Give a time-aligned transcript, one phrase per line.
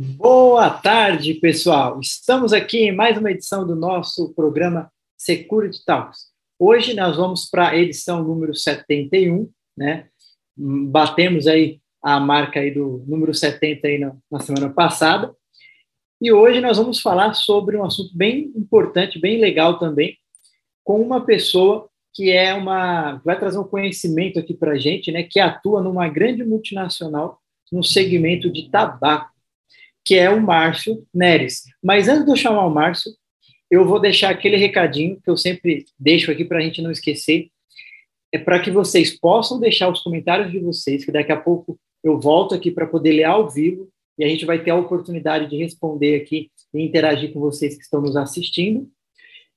[0.00, 1.98] Boa tarde, pessoal.
[1.98, 6.26] Estamos aqui em mais uma edição do nosso programa Security Talks.
[6.56, 10.06] Hoje nós vamos para a edição número 71, né?
[10.56, 15.34] Batemos aí a marca aí do número 70 aí na, na semana passada.
[16.22, 20.16] E hoje nós vamos falar sobre um assunto bem importante, bem legal também,
[20.84, 25.24] com uma pessoa que é uma vai trazer um conhecimento aqui para gente, né?
[25.24, 27.40] Que atua numa grande multinacional
[27.72, 29.36] no segmento de tabaco
[30.08, 31.64] que é o Márcio Neres.
[31.84, 33.12] Mas antes de eu chamar o Márcio,
[33.70, 37.50] eu vou deixar aquele recadinho que eu sempre deixo aqui para a gente não esquecer.
[38.32, 42.18] É para que vocês possam deixar os comentários de vocês, que daqui a pouco eu
[42.18, 45.58] volto aqui para poder ler ao vivo e a gente vai ter a oportunidade de
[45.58, 48.88] responder aqui e interagir com vocês que estão nos assistindo.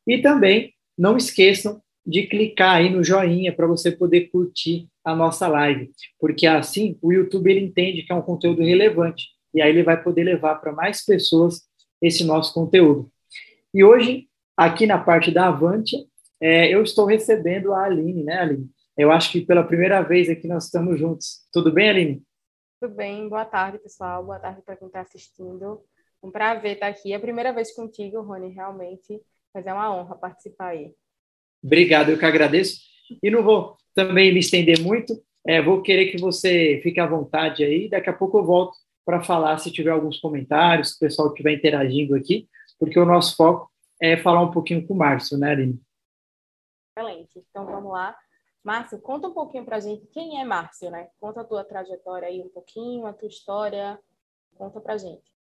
[0.05, 5.47] E também não esqueçam de clicar aí no joinha para você poder curtir a nossa
[5.47, 9.83] live, porque assim o YouTube ele entende que é um conteúdo relevante e aí ele
[9.83, 11.61] vai poder levar para mais pessoas
[12.01, 13.11] esse nosso conteúdo.
[13.73, 15.95] E hoje, aqui na parte da Avante,
[16.39, 18.70] é, eu estou recebendo a Aline, né, Aline?
[18.98, 21.48] Eu acho que pela primeira vez aqui nós estamos juntos.
[21.51, 22.23] Tudo bem, Aline?
[22.79, 24.23] Tudo bem, boa tarde, pessoal.
[24.26, 25.81] Boa tarde para quem está assistindo.
[26.21, 27.13] Um prazer estar aqui.
[27.13, 29.21] É a primeira vez contigo, Rony, realmente,
[29.54, 30.93] mas é uma honra participar aí.
[31.63, 32.79] Obrigado, eu que agradeço.
[33.21, 35.13] E não vou também me estender muito,
[35.45, 37.89] é, vou querer que você fique à vontade aí.
[37.89, 41.54] Daqui a pouco eu volto para falar se tiver alguns comentários, se o pessoal estiver
[41.54, 42.48] interagindo aqui,
[42.80, 43.71] porque o nosso foco
[44.02, 45.82] é falar um pouquinho com o Márcio, né, Aline?
[46.98, 47.46] Excelente.
[47.49, 48.18] Então vamos lá.
[48.63, 51.10] Márcio, conta um pouquinho para a gente quem é Márcio, né?
[51.20, 53.99] Conta a tua trajetória aí um pouquinho, a tua história.
[54.55, 55.32] Conta para a gente.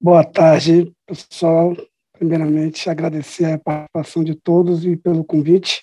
[0.00, 1.76] Boa tarde, pessoal.
[2.12, 5.82] Primeiramente, agradecer a participação de todos e pelo convite.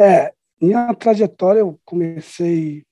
[0.00, 2.84] É, minha trajetória, eu comecei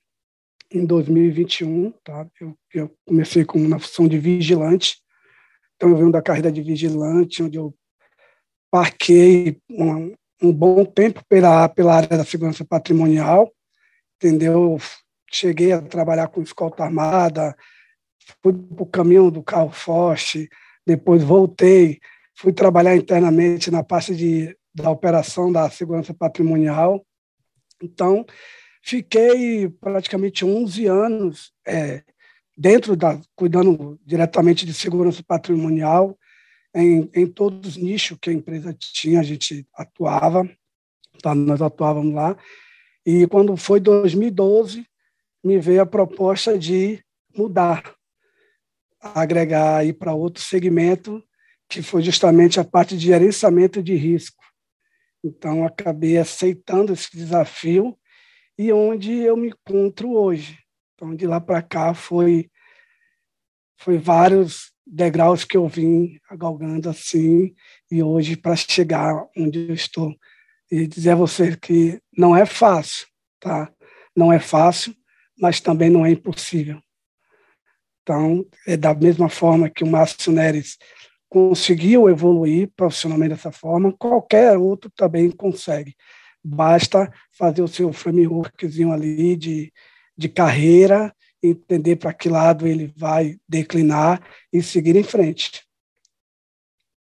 [0.71, 2.27] em 2021, tá?
[2.41, 4.99] Eu, eu comecei com uma função de vigilante,
[5.77, 7.75] então eu venho da carreira de vigilante, onde eu
[8.71, 13.53] parquei um, um bom tempo pela, pela área da segurança patrimonial,
[14.17, 14.79] entendeu?
[15.31, 17.57] Cheguei a trabalhar com escolta armada,
[18.43, 20.49] fui para o caminho do carro forte,
[20.87, 21.99] depois voltei,
[22.37, 27.05] fui trabalhar internamente na parte de, da operação da segurança patrimonial.
[27.83, 28.25] Então,
[28.89, 32.03] Fiquei praticamente 11 anos é,
[32.57, 36.19] dentro da cuidando diretamente de segurança patrimonial
[36.75, 40.51] em, em todos os nichos que a empresa tinha, a gente atuava,
[41.23, 42.35] tá, nós atuávamos lá.
[43.05, 44.87] E quando foi 2012,
[45.45, 47.05] me veio a proposta de
[47.37, 47.95] mudar,
[48.99, 51.23] agregar aí para outro segmento,
[51.69, 54.43] que foi justamente a parte de gerenciamento de risco.
[55.23, 57.95] Então, acabei aceitando esse desafio
[58.59, 60.59] e onde eu me encontro hoje.
[60.95, 62.51] Então, de lá para cá foi
[63.81, 67.55] foi vários degraus que eu vim galgando assim
[67.89, 70.13] e hoje para chegar onde eu estou
[70.71, 73.07] e dizer a você que não é fácil,
[73.39, 73.73] tá?
[74.17, 74.95] Não é fácil,
[75.39, 76.81] mas também não é impossível.
[78.03, 80.77] Então, é da mesma forma que o Márcio Neres
[81.29, 85.95] conseguiu evoluir profissionalmente dessa forma, qualquer outro também consegue.
[86.51, 89.73] Basta fazer o seu frameworkzinho ali de,
[90.17, 94.23] de carreira, entender para que lado ele vai declinar
[94.53, 95.69] e seguir em frente.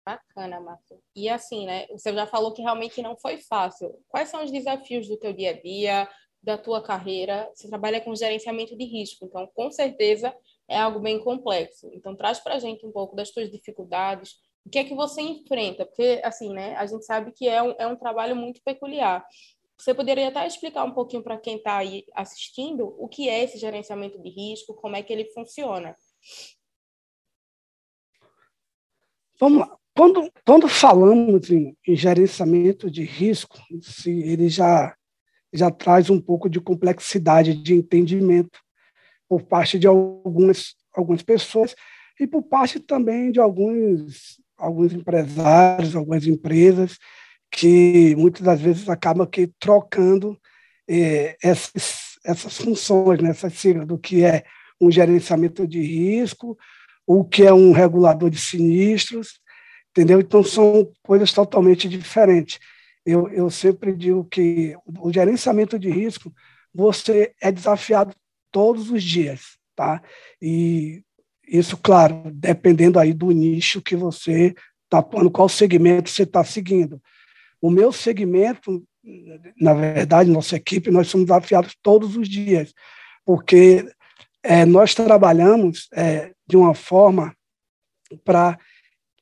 [0.04, 1.00] Bacana, Márcio.
[1.14, 1.86] E assim, né?
[1.88, 3.94] Você já falou que realmente não foi fácil.
[4.08, 6.08] Quais são os desafios do teu dia a dia,
[6.42, 7.48] da tua carreira?
[7.54, 10.34] Você trabalha com gerenciamento de risco, então com certeza
[10.68, 11.88] é algo bem complexo.
[11.94, 15.86] Então traz para gente um pouco das tuas dificuldades, o que é que você enfrenta?
[15.86, 19.24] Porque, assim, né, a gente sabe que é um, é um trabalho muito peculiar.
[19.78, 23.58] Você poderia até explicar um pouquinho para quem está aí assistindo o que é esse
[23.58, 25.96] gerenciamento de risco, como é que ele funciona?
[29.38, 29.76] Vamos lá.
[29.96, 33.58] Quando, quando falamos em, em gerenciamento de risco,
[34.06, 34.94] ele já,
[35.52, 38.60] já traz um pouco de complexidade de entendimento
[39.26, 41.74] por parte de algumas, algumas pessoas
[42.20, 46.98] e por parte também de alguns alguns empresários, algumas empresas
[47.50, 50.38] que muitas das vezes acabam aqui trocando
[50.88, 53.54] é, essas, essas funções, né, essas
[53.86, 54.44] do que é
[54.80, 56.56] um gerenciamento de risco,
[57.06, 59.40] o que é um regulador de sinistros,
[59.90, 60.20] entendeu?
[60.20, 62.58] Então são coisas totalmente diferentes.
[63.04, 66.32] Eu, eu sempre digo que o gerenciamento de risco
[66.72, 68.14] você é desafiado
[68.52, 70.00] todos os dias, tá?
[70.40, 71.02] E
[71.50, 74.54] isso, claro, dependendo aí do nicho que você
[74.84, 77.02] está atuando, qual segmento você está seguindo.
[77.60, 78.84] O meu segmento,
[79.60, 82.72] na verdade, nossa equipe, nós somos desafiados todos os dias,
[83.24, 83.84] porque
[84.42, 87.34] é, nós trabalhamos é, de uma forma
[88.24, 88.58] para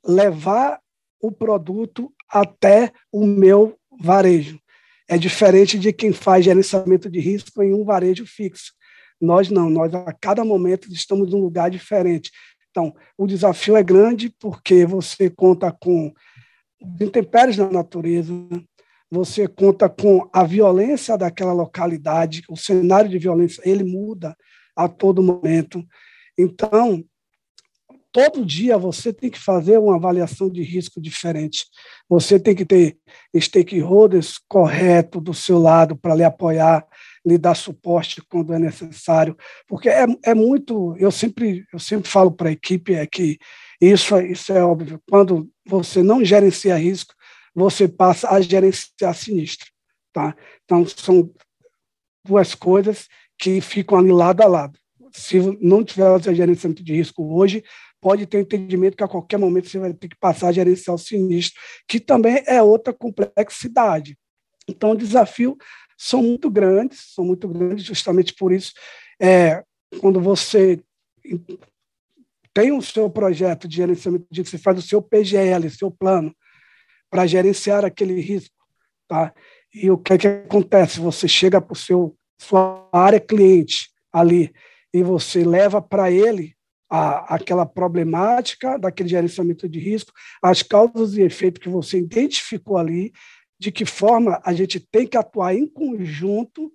[0.04, 0.80] levar
[1.20, 4.60] o produto até o meu varejo.
[5.08, 8.72] É diferente de quem faz gerenciamento de risco em um varejo fixo.
[9.20, 12.30] Nós não, nós a cada momento estamos em um lugar diferente.
[12.70, 16.12] Então, o desafio é grande porque você conta com
[17.00, 18.32] intempéries na natureza,
[19.10, 24.36] você conta com a violência daquela localidade, o cenário de violência, ele muda
[24.76, 25.84] a todo momento.
[26.38, 27.02] Então,
[28.18, 31.66] todo dia você tem que fazer uma avaliação de risco diferente.
[32.08, 32.98] Você tem que ter
[33.38, 36.84] stakeholders correto do seu lado para lhe apoiar,
[37.24, 39.36] lhe dar suporte quando é necessário,
[39.68, 40.96] porque é, é muito.
[40.98, 43.38] Eu sempre eu sempre falo para a equipe é que
[43.80, 45.00] isso isso é óbvio.
[45.08, 47.14] Quando você não gerencia risco,
[47.54, 49.68] você passa a gerenciar sinistro,
[50.12, 50.34] tá?
[50.64, 51.32] Então são
[52.26, 53.06] duas coisas
[53.38, 54.76] que ficam ali lado a lado.
[55.12, 57.62] Se não tiver gerenciamento de risco hoje,
[58.00, 60.98] pode ter entendimento que a qualquer momento você vai ter que passar a gerenciar o
[60.98, 64.16] sinistro, que também é outra complexidade.
[64.68, 65.56] Então, o desafio
[65.96, 68.72] são muito grandes, são muito grandes, justamente por isso,
[69.20, 69.64] é,
[70.00, 70.80] quando você
[72.54, 76.34] tem o seu projeto de gerenciamento de você faz o seu PGL, seu plano,
[77.10, 78.54] para gerenciar aquele risco,
[79.08, 79.32] tá?
[79.74, 81.00] E o que, é que acontece?
[81.00, 84.52] Você chega para o seu sua área cliente ali
[84.94, 86.56] e você leva para ele
[86.90, 90.12] a, aquela problemática daquele gerenciamento de risco,
[90.43, 93.12] as causas e efeitos que você identificou ali,
[93.58, 96.73] de que forma a gente tem que atuar em conjunto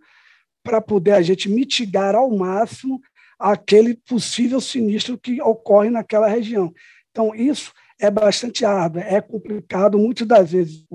[0.63, 3.01] para poder a gente mitigar ao máximo
[3.39, 6.73] aquele possível sinistro que ocorre naquela região.
[7.11, 9.97] Então, isso é bastante árduo, é complicado.
[9.97, 10.85] Muitas das vezes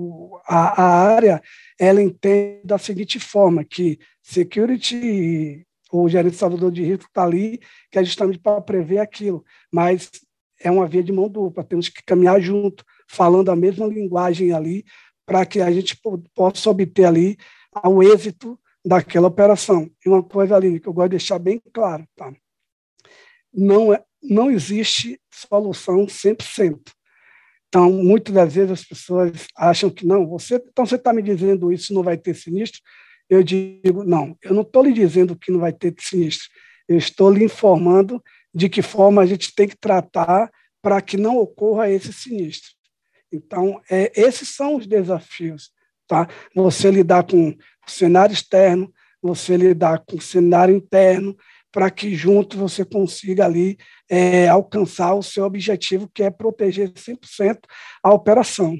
[0.45, 1.41] a, a área
[1.79, 7.59] ela entende da seguinte forma, que security o gerente salvador de risco está ali,
[7.91, 9.43] que é justamente para prever aquilo.
[9.71, 10.09] Mas
[10.59, 14.85] é uma via de mão dupla, temos que caminhar junto, falando a mesma linguagem ali,
[15.25, 15.99] para que a gente
[16.35, 17.37] possa obter ali
[17.85, 19.89] o êxito daquela operação.
[20.05, 22.33] E uma coisa ali que eu gosto de deixar bem claro, tá?
[23.53, 26.79] Não, é, não existe solução 100%.
[27.67, 31.71] Então, muitas das vezes as pessoas acham que não, você, então você está me dizendo
[31.71, 32.81] isso não vai ter sinistro,
[33.29, 36.47] eu digo, não, eu não estou lhe dizendo que não vai ter sinistro,
[36.87, 38.21] eu estou lhe informando
[38.53, 42.71] de que forma a gente tem que tratar para que não ocorra esse sinistro.
[43.31, 45.71] Então, é, esses são os desafios.
[46.07, 46.27] Tá?
[46.55, 47.55] Você lidar com o
[47.91, 48.91] cenário externo,
[49.21, 51.37] você lidar com o cenário interno,
[51.71, 53.77] para que junto você consiga ali
[54.09, 57.59] é, alcançar o seu objetivo, que é proteger 100%
[58.03, 58.75] a operação.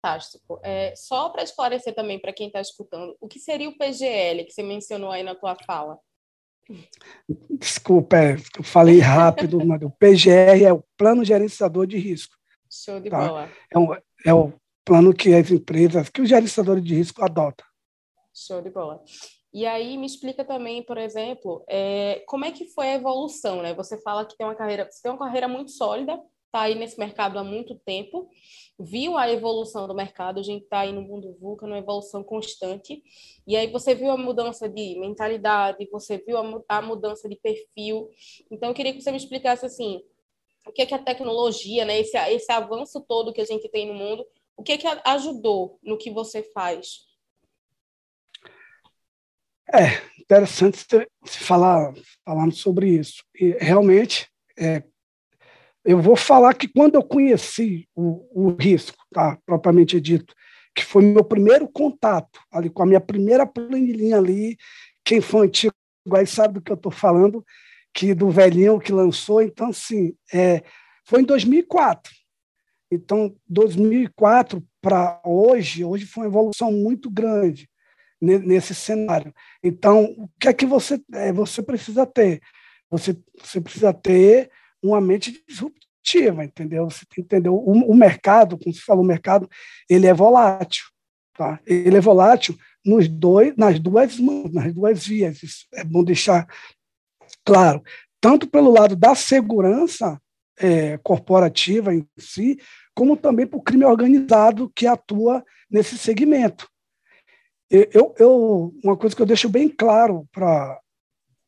[0.00, 0.60] Fantástico.
[0.62, 4.52] É, só para esclarecer também para quem está escutando, o que seria o PGL que
[4.52, 5.98] você mencionou aí na tua fala?
[7.58, 12.36] Desculpa, é, eu falei rápido, mas o PGR é o Plano Gerenciador de Risco.
[12.70, 13.26] Show de tá?
[13.26, 13.50] bola.
[13.72, 13.94] É, um,
[14.26, 14.52] é o
[14.84, 17.66] plano que as empresas, que os gerenciadores de risco adotam.
[18.34, 19.02] Show de bola.
[19.52, 23.74] E aí me explica também, por exemplo, é, como é que foi a evolução, né?
[23.74, 26.98] Você fala que tem uma carreira, você tem uma carreira muito sólida, está aí nesse
[26.98, 28.28] mercado há muito tempo,
[28.78, 33.02] viu a evolução do mercado, a gente está aí no mundo VUCA, numa evolução constante,
[33.46, 36.36] e aí você viu a mudança de mentalidade, você viu
[36.68, 38.08] a, mudança de perfil.
[38.50, 40.02] Então, eu queria que você me explicasse assim,
[40.66, 43.86] o que é que a tecnologia, né, esse, esse avanço todo que a gente tem
[43.86, 44.26] no mundo,
[44.56, 47.06] o que é que ajudou no que você faz?
[49.72, 50.78] É interessante
[51.20, 51.92] você falar
[52.24, 53.22] falando sobre isso.
[53.34, 54.28] E realmente
[54.58, 54.82] é,
[55.88, 60.34] eu vou falar que quando eu conheci o, o risco, tá, propriamente dito,
[60.74, 64.58] que foi meu primeiro contato ali com a minha primeira planilhinha ali,
[65.02, 65.72] quem foi antigo
[66.12, 67.42] aí sabe do que eu estou falando,
[67.94, 70.62] que do velhinho que lançou, então assim, é,
[71.06, 72.12] foi em 2004.
[72.92, 77.66] Então, 2004 para hoje, hoje foi uma evolução muito grande
[78.20, 79.32] nesse cenário.
[79.62, 82.42] Então, o que é que você é, você precisa ter?
[82.90, 84.50] Você, você precisa ter
[84.82, 86.88] uma mente disruptiva, entendeu?
[86.88, 89.48] Você entender o, o mercado, como você falou, o mercado
[89.88, 90.84] ele é volátil,
[91.36, 91.60] tá?
[91.66, 95.42] Ele é volátil nos dois, nas duas mãos, nas duas vias.
[95.42, 96.46] Isso é bom deixar
[97.44, 97.82] claro,
[98.20, 100.20] tanto pelo lado da segurança
[100.58, 102.58] é, corporativa em si,
[102.94, 106.68] como também para o crime organizado que atua nesse segmento.
[107.70, 110.80] Eu, eu, uma coisa que eu deixo bem claro para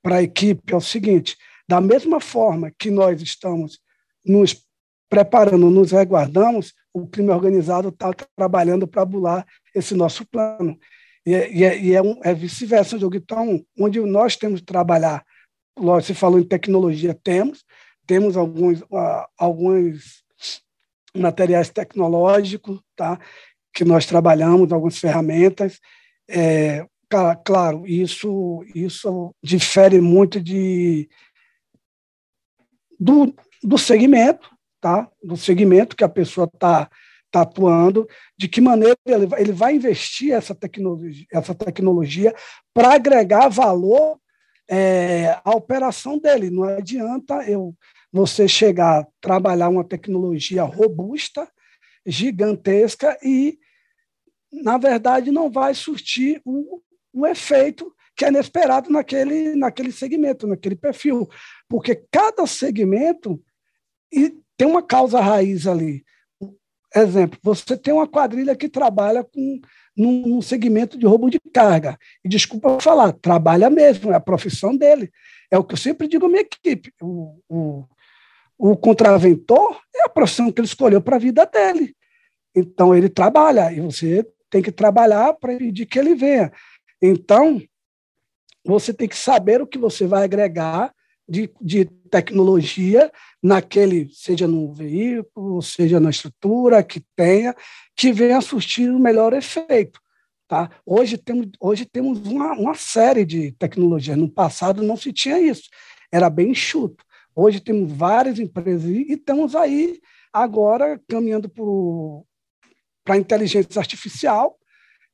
[0.05, 1.37] a equipe é o seguinte:
[1.71, 3.79] da mesma forma que nós estamos
[4.27, 4.67] nos
[5.09, 10.77] preparando, nos reguardamos, o crime organizado está trabalhando para bular esse nosso plano.
[11.25, 15.25] E, é, e é, e é, um, é vice-versa, Então, onde nós temos que trabalhar
[15.77, 17.65] você falou em tecnologia, temos,
[18.05, 20.25] temos alguns, uh, alguns
[21.17, 23.19] materiais tecnológicos, tá?
[23.73, 25.79] que nós trabalhamos, algumas ferramentas.
[26.29, 26.85] É,
[27.45, 31.09] claro, isso, isso difere muito de,
[33.00, 35.11] do, do segmento, tá?
[35.25, 36.90] do segmento que a pessoa está
[37.30, 42.35] tá atuando, de que maneira ele vai, ele vai investir essa tecnologia, essa tecnologia
[42.75, 44.21] para agregar valor
[44.69, 46.50] é, à operação dele.
[46.50, 47.75] Não adianta eu
[48.12, 51.49] você chegar, trabalhar uma tecnologia robusta,
[52.04, 53.59] gigantesca e,
[54.52, 60.77] na verdade, não vai surtir o, o efeito que é inesperado naquele, naquele segmento, naquele
[60.77, 61.27] perfil.
[61.67, 63.43] Porque cada segmento
[64.59, 66.05] tem uma causa raiz ali.
[66.95, 69.59] Exemplo, você tem uma quadrilha que trabalha com
[69.97, 71.97] num, num segmento de roubo de carga.
[72.23, 75.11] E desculpa falar, trabalha mesmo, é a profissão dele.
[75.50, 76.93] É o que eu sempre digo à minha equipe.
[77.00, 77.85] O, o,
[78.59, 81.97] o contraventor é a profissão que ele escolheu para a vida dele.
[82.55, 86.53] Então, ele trabalha, e você tem que trabalhar para impedir que ele venha.
[87.00, 87.62] Então,
[88.64, 90.93] você tem que saber o que você vai agregar
[91.29, 93.11] de, de tecnologia
[93.43, 97.55] naquele, seja no veículo, seja na estrutura que tenha,
[97.97, 100.00] que venha surtir o melhor efeito.
[100.49, 100.69] Tá?
[100.85, 104.19] Hoje temos, hoje temos uma, uma série de tecnologias.
[104.19, 105.69] No passado não se tinha isso.
[106.11, 107.05] Era bem enxuto.
[107.37, 110.00] Hoje temos várias empresas e estamos aí
[110.33, 114.59] agora caminhando para a inteligência artificial,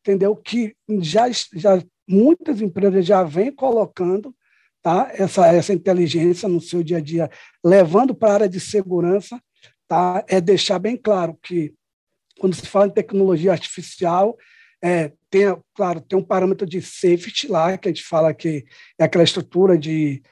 [0.00, 0.34] entendeu?
[0.34, 4.34] Que já, já muitas empresas já vêm colocando
[4.82, 5.10] tá?
[5.14, 7.30] essa, essa inteligência no seu dia a dia,
[7.64, 9.40] levando para a área de segurança,
[9.88, 10.24] tá?
[10.28, 11.74] é deixar bem claro que,
[12.38, 14.36] quando se fala em tecnologia artificial,
[14.82, 15.44] é, tem,
[15.74, 18.64] claro, tem um parâmetro de safety lá, que a gente fala que
[18.98, 20.22] é aquela estrutura de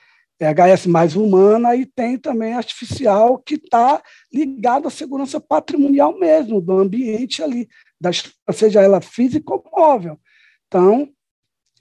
[0.41, 4.03] HS mais humana e tem também artificial que está
[4.33, 7.69] ligado à segurança patrimonial mesmo, do ambiente ali,
[8.01, 8.11] da,
[8.53, 10.21] seja ela física ou móvel.
[10.67, 11.09] Então,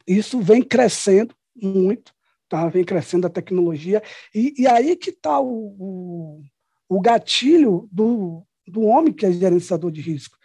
[0.08, 2.14] isso vem crescendo muito,
[2.50, 2.68] tá?
[2.68, 4.02] vem crescendo a tecnologia,
[4.34, 6.42] e, e aí que está o, o,
[6.90, 10.38] o gatilho do, do homem que é gerenciador de risco.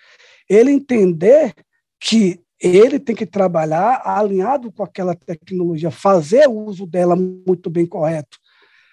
[0.49, 1.55] Ele entender
[2.00, 8.38] que ele tem que trabalhar alinhado com aquela tecnologia, fazer uso dela muito bem correto.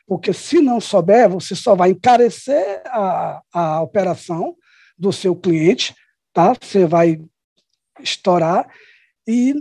[0.08, 4.56] Porque se não souber, você só vai encarecer a, a operação
[4.98, 5.96] do seu cliente,
[6.32, 6.54] tá?
[6.62, 7.20] Você vai
[8.00, 8.70] estourar
[9.28, 9.56] e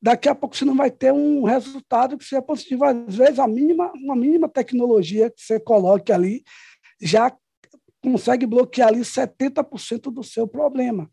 [0.00, 2.84] daqui a pouco você não vai ter um resultado que seja positivo.
[2.84, 6.42] Às vezes, a mínima, uma mínima tecnologia que você coloque ali
[7.00, 7.36] já
[8.02, 11.10] consegue bloquear ali 70% do seu problema.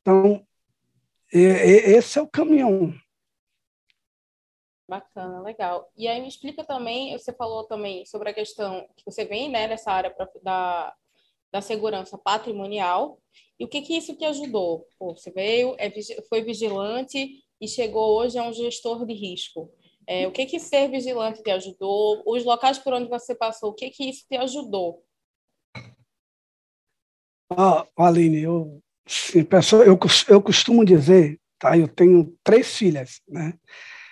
[0.00, 0.44] Então,
[1.32, 2.94] esse é o caminhão.
[4.88, 5.90] Bacana, legal.
[5.96, 9.66] E aí me explica também, você falou também sobre a questão que você vem né,
[9.66, 10.94] nessa área pra, da,
[11.50, 13.18] da segurança patrimonial.
[13.58, 14.86] E o que que isso te ajudou?
[14.98, 15.90] Pô, você veio, é,
[16.28, 19.70] foi vigilante e chegou hoje a um gestor de risco.
[20.06, 22.22] É, o que que ser vigilante te ajudou?
[22.26, 25.02] Os locais por onde você passou, o que que isso te ajudou?
[27.50, 31.76] Ah, Aline, eu Sim, pessoal, eu, eu costumo dizer, tá?
[31.76, 33.52] Eu tenho três filhas, né?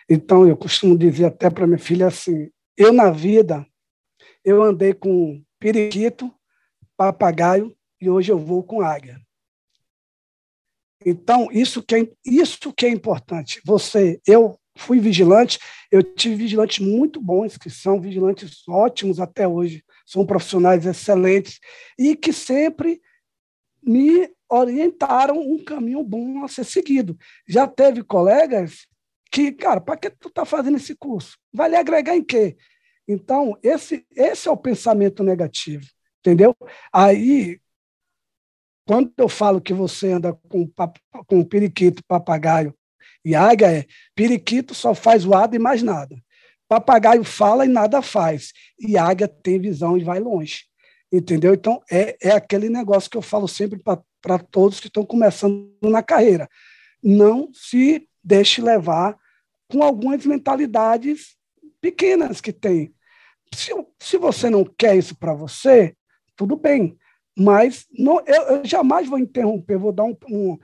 [0.08, 3.66] Então eu costumo dizer até para minha filha assim: eu na vida
[4.44, 6.32] eu andei com periquito,
[6.96, 9.18] papagaio e hoje eu vou com águia.
[11.04, 13.60] Então isso que é, isso que é importante.
[13.64, 15.58] Você, eu fui vigilante,
[15.90, 21.58] eu tive vigilantes muito bons que são vigilantes ótimos até hoje, são profissionais excelentes
[21.98, 23.00] e que sempre
[23.82, 27.16] me orientaram um caminho bom a ser seguido.
[27.48, 28.86] Já teve colegas
[29.30, 31.38] que, cara, para que tu está fazendo esse curso?
[31.52, 32.56] Vai lhe agregar em quê?
[33.08, 35.86] Então, esse, esse é o pensamento negativo,
[36.20, 36.54] entendeu?
[36.92, 37.58] Aí,
[38.86, 40.68] quando eu falo que você anda com,
[41.26, 42.74] com periquito, papagaio
[43.24, 46.16] e águia, é periquito só faz voado e mais nada.
[46.68, 48.52] Papagaio fala e nada faz.
[48.78, 50.64] E águia tem visão e vai longe.
[51.12, 51.54] Entendeu?
[51.54, 56.02] Então, é, é aquele negócio que eu falo sempre para todos que estão começando na
[56.02, 56.48] carreira.
[57.02, 59.16] Não se deixe levar
[59.68, 61.36] com algumas mentalidades
[61.80, 62.94] pequenas que tem.
[63.54, 65.94] Se, se você não quer isso para você,
[66.34, 66.96] tudo bem.
[67.36, 70.58] Mas não, eu, eu, jamais vou interromper, vou dar, um, um,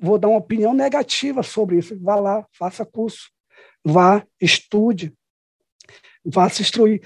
[0.00, 1.98] vou dar uma opinião negativa sobre isso.
[2.00, 3.30] Vá lá, faça curso,
[3.84, 5.12] vá, estude,
[6.24, 7.00] vá se instruir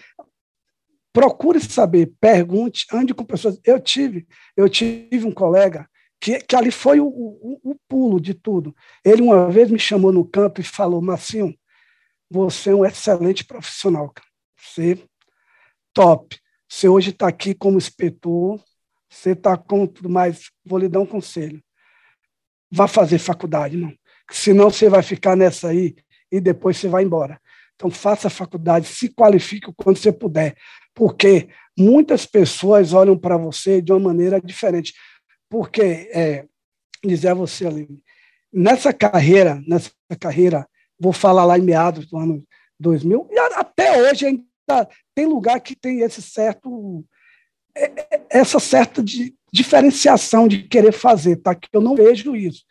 [1.13, 3.61] procure saber, pergunte, ande com pessoas.
[3.65, 4.27] Eu tive,
[4.57, 5.89] eu tive um colega
[6.21, 8.75] que, que ali foi o, o, o pulo de tudo.
[9.05, 11.55] Ele uma vez me chamou no canto e falou, Massinho,
[12.31, 14.13] você é um excelente profissional.
[14.59, 14.99] Você,
[15.93, 16.41] top.
[16.73, 18.59] Você hoje está aqui como inspetor,
[19.07, 21.63] você está com tudo mais, vou lhe dar um conselho.
[22.71, 23.93] Vá fazer faculdade, não.
[24.31, 25.95] Senão você vai ficar nessa aí
[26.31, 27.39] e depois você vai embora.
[27.75, 30.57] Então, faça faculdade, se qualifique quando você puder,
[30.95, 34.95] porque muitas pessoas olham para você de uma maneira diferente.
[35.51, 36.47] Porque, é,
[37.05, 37.87] dizer a você ali,
[38.51, 40.67] nessa carreira, nessa carreira,
[40.99, 42.43] vou falar lá em meados do ano
[42.81, 44.52] 2000, e até hoje ainda
[45.15, 47.05] tem lugar que tem esse certo
[47.75, 49.03] é, é, essa certa
[49.53, 51.55] diferenciação de querer fazer, tá?
[51.55, 52.65] Que eu não vejo isso.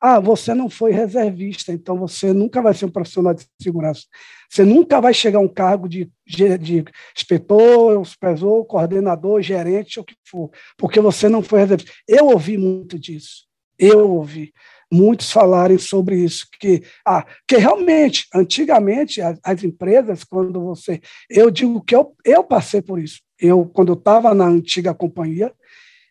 [0.00, 4.04] Ah, você não foi reservista, então você nunca vai ser um profissional de segurança.
[4.48, 6.84] Você nunca vai chegar a um cargo de, de
[7.16, 11.92] inspetor, supervisor, coordenador, gerente, o que for, porque você não foi reservista.
[12.06, 13.48] Eu ouvi muito disso.
[13.76, 14.52] Eu ouvi
[14.90, 21.00] muitos falarem sobre isso, que, ah, que realmente, antigamente, as, as empresas, quando você.
[21.28, 23.20] Eu digo que eu, eu passei por isso.
[23.38, 25.52] Eu, quando eu estava na antiga companhia,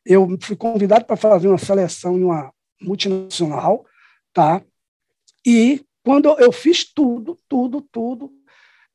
[0.05, 3.85] eu fui convidado para fazer uma seleção em uma multinacional,
[4.33, 4.61] tá?
[5.45, 8.31] E quando eu fiz tudo, tudo, tudo,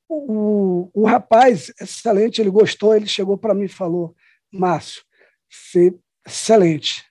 [0.08, 4.14] o, o rapaz, excelente, ele gostou, ele chegou para mim e falou:
[4.52, 5.02] Márcio,
[5.50, 5.94] você,
[6.26, 7.04] excelente,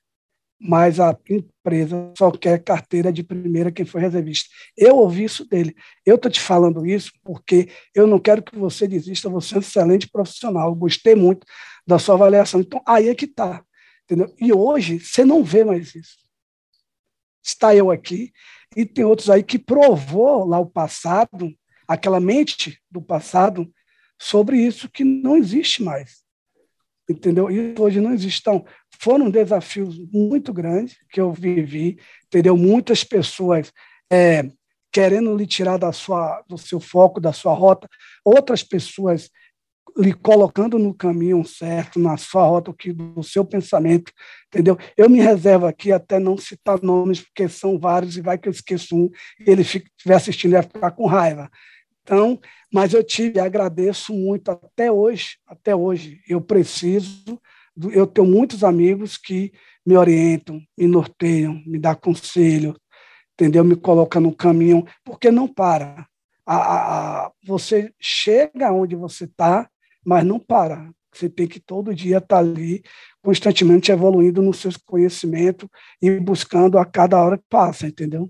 [0.64, 4.48] mas a empresa só quer carteira de primeira quem foi reservista.
[4.78, 5.76] Eu ouvi isso dele.
[6.06, 9.62] Eu estou te falando isso porque eu não quero que você desista, você é um
[9.62, 10.70] excelente profissional.
[10.70, 11.48] Eu gostei muito
[11.86, 12.62] da sua avaliação.
[12.62, 13.64] Então, aí é que está.
[14.40, 16.18] E hoje você não vê mais isso.
[17.44, 18.32] Está eu aqui
[18.76, 21.52] e tem outros aí que provou lá o passado,
[21.88, 23.68] aquela mente do passado,
[24.20, 26.22] sobre isso que não existe mais.
[27.10, 27.50] Entendeu?
[27.50, 28.42] E hoje não existe.
[28.42, 28.64] Então,
[29.02, 32.56] foram desafios muito grandes que eu vivi, entendeu?
[32.56, 33.74] Muitas pessoas
[34.12, 34.48] é,
[34.92, 37.90] querendo lhe tirar da sua, do seu foco, da sua rota,
[38.24, 39.32] outras pessoas
[39.98, 44.12] lhe colocando no caminho certo, na sua rota, que do seu pensamento,
[44.48, 44.78] entendeu?
[44.96, 48.52] Eu me reservo aqui até não citar nomes, porque são vários e vai que eu
[48.52, 49.10] esqueço um,
[49.40, 51.50] e ele estiver assistindo vai ficar com raiva.
[52.04, 52.40] Então,
[52.72, 57.42] mas eu tive, agradeço muito até hoje, até hoje, eu preciso
[57.92, 59.52] eu tenho muitos amigos que
[59.86, 62.76] me orientam, me norteiam, me dão conselho,
[63.34, 63.64] entendeu?
[63.64, 66.08] Me colocam no caminho, porque não para.
[66.46, 69.70] A, a, a você chega onde você está,
[70.06, 70.92] mas não para.
[71.14, 72.82] Você tem que todo dia estar tá ali,
[73.22, 75.70] constantemente evoluindo no seu conhecimento
[76.02, 78.30] e buscando a cada hora que passa, entendeu?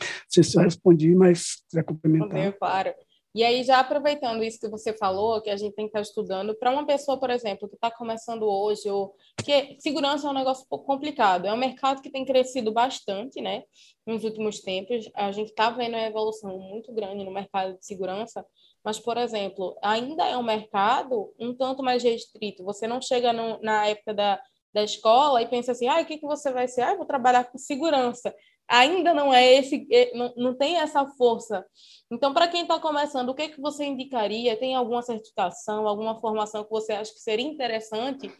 [0.00, 2.30] Não sei se eu respondi, mas quiser complementar.
[2.30, 2.94] Respondeu, claro.
[3.34, 6.54] E aí, já aproveitando isso que você falou, que a gente tem que estar estudando,
[6.54, 10.64] para uma pessoa, por exemplo, que está começando hoje, ou que segurança é um negócio
[10.64, 13.62] um pouco complicado, é um mercado que tem crescido bastante, né,
[14.06, 15.10] nos últimos tempos.
[15.14, 18.44] A gente está vendo uma evolução muito grande no mercado de segurança,
[18.84, 22.62] mas, por exemplo, ainda é um mercado um tanto mais restrito.
[22.64, 24.38] Você não chega no, na época da,
[24.74, 26.82] da escola e pensa assim, ah, o que, que você vai ser?
[26.82, 28.34] Ah, vou trabalhar com segurança
[28.72, 31.64] ainda não é esse, é, não, tem essa força.
[32.10, 34.56] Então, para quem está começando, o que, que você indicaria?
[34.56, 38.34] Tem alguma certificação, alguma formação que você acha que seria interessante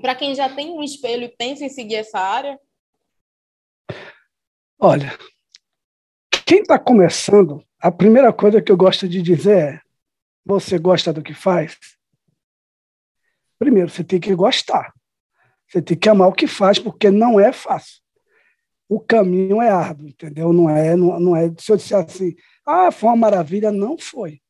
[0.00, 2.58] para quem já tem um espelho e pensa em seguir essa área?
[4.78, 5.12] Olha,
[6.46, 9.80] quem está começando, a primeira coisa que eu gosto de dizer é:
[10.42, 11.78] você gosta do que faz?
[13.58, 14.94] Primeiro, você tem que gostar.
[15.68, 18.00] Você tem que amar o que faz, porque não é fácil
[18.90, 20.52] o caminho é árduo, entendeu?
[20.52, 21.48] Não é, não, não é.
[21.60, 22.34] Se eu disser assim,
[22.66, 24.40] ah, foi uma maravilha, não foi.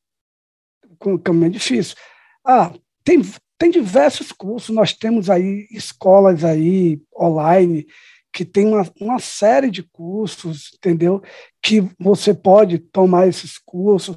[1.04, 1.94] O caminho é difícil.
[2.42, 2.72] Ah,
[3.04, 3.20] tem,
[3.58, 7.86] tem diversos cursos, nós temos aí escolas aí online
[8.32, 11.22] que tem uma, uma série de cursos, entendeu?
[11.62, 14.16] Que você pode tomar esses cursos.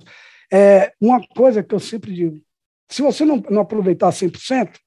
[0.50, 2.42] É, uma coisa que eu sempre digo,
[2.90, 4.78] se você não, não aproveitar 100%,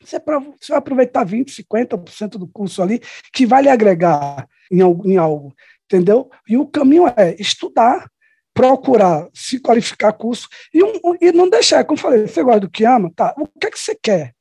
[0.00, 3.00] você, vai aproveitar 20%, 50% do curso ali,
[3.32, 5.54] que vai lhe agregar em algo, em algo,
[5.84, 6.30] entendeu?
[6.48, 8.10] E o caminho é estudar,
[8.52, 12.84] procurar se qualificar curso e, um, e não deixar, como falei, você gosta do que
[12.84, 13.34] ama, tá?
[13.38, 14.34] O que é que você quer?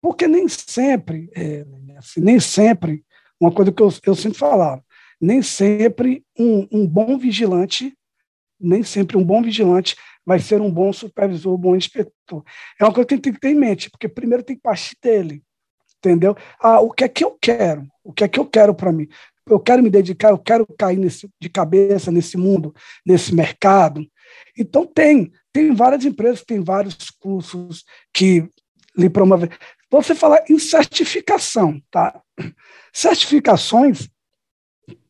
[0.00, 1.64] Porque nem sempre, é,
[1.96, 3.04] assim, nem sempre,
[3.40, 4.84] uma coisa que eu, eu sempre falava,
[5.20, 7.96] nem sempre um, um bom vigilante,
[8.58, 12.42] nem sempre um bom vigilante vai ser um bom supervisor, um bom inspetor.
[12.80, 15.42] É uma coisa que tem que ter em mente, porque primeiro tem que partir dele,
[15.98, 16.36] entendeu?
[16.60, 17.86] Ah, o que é que eu quero?
[18.04, 19.08] O que é que eu quero para mim?
[19.48, 22.72] Eu quero me dedicar, eu quero cair nesse, de cabeça nesse mundo,
[23.04, 24.06] nesse mercado.
[24.56, 28.48] Então tem, tem várias empresas, tem vários cursos que
[28.96, 29.50] lhe promovem.
[29.90, 32.20] Você falar em certificação, tá?
[32.92, 34.08] Certificações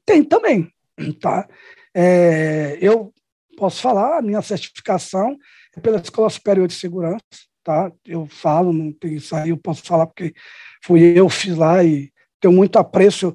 [0.05, 0.73] tem também,
[1.21, 1.49] tá?
[1.95, 3.13] É, eu
[3.57, 5.37] posso falar, a minha certificação
[5.77, 7.23] é pela Escola Superior de Segurança,
[7.63, 7.91] tá?
[8.05, 10.35] Eu falo, não tem isso aí, eu posso falar porque
[10.85, 13.35] fui eu, fiz lá e tenho muito apreço.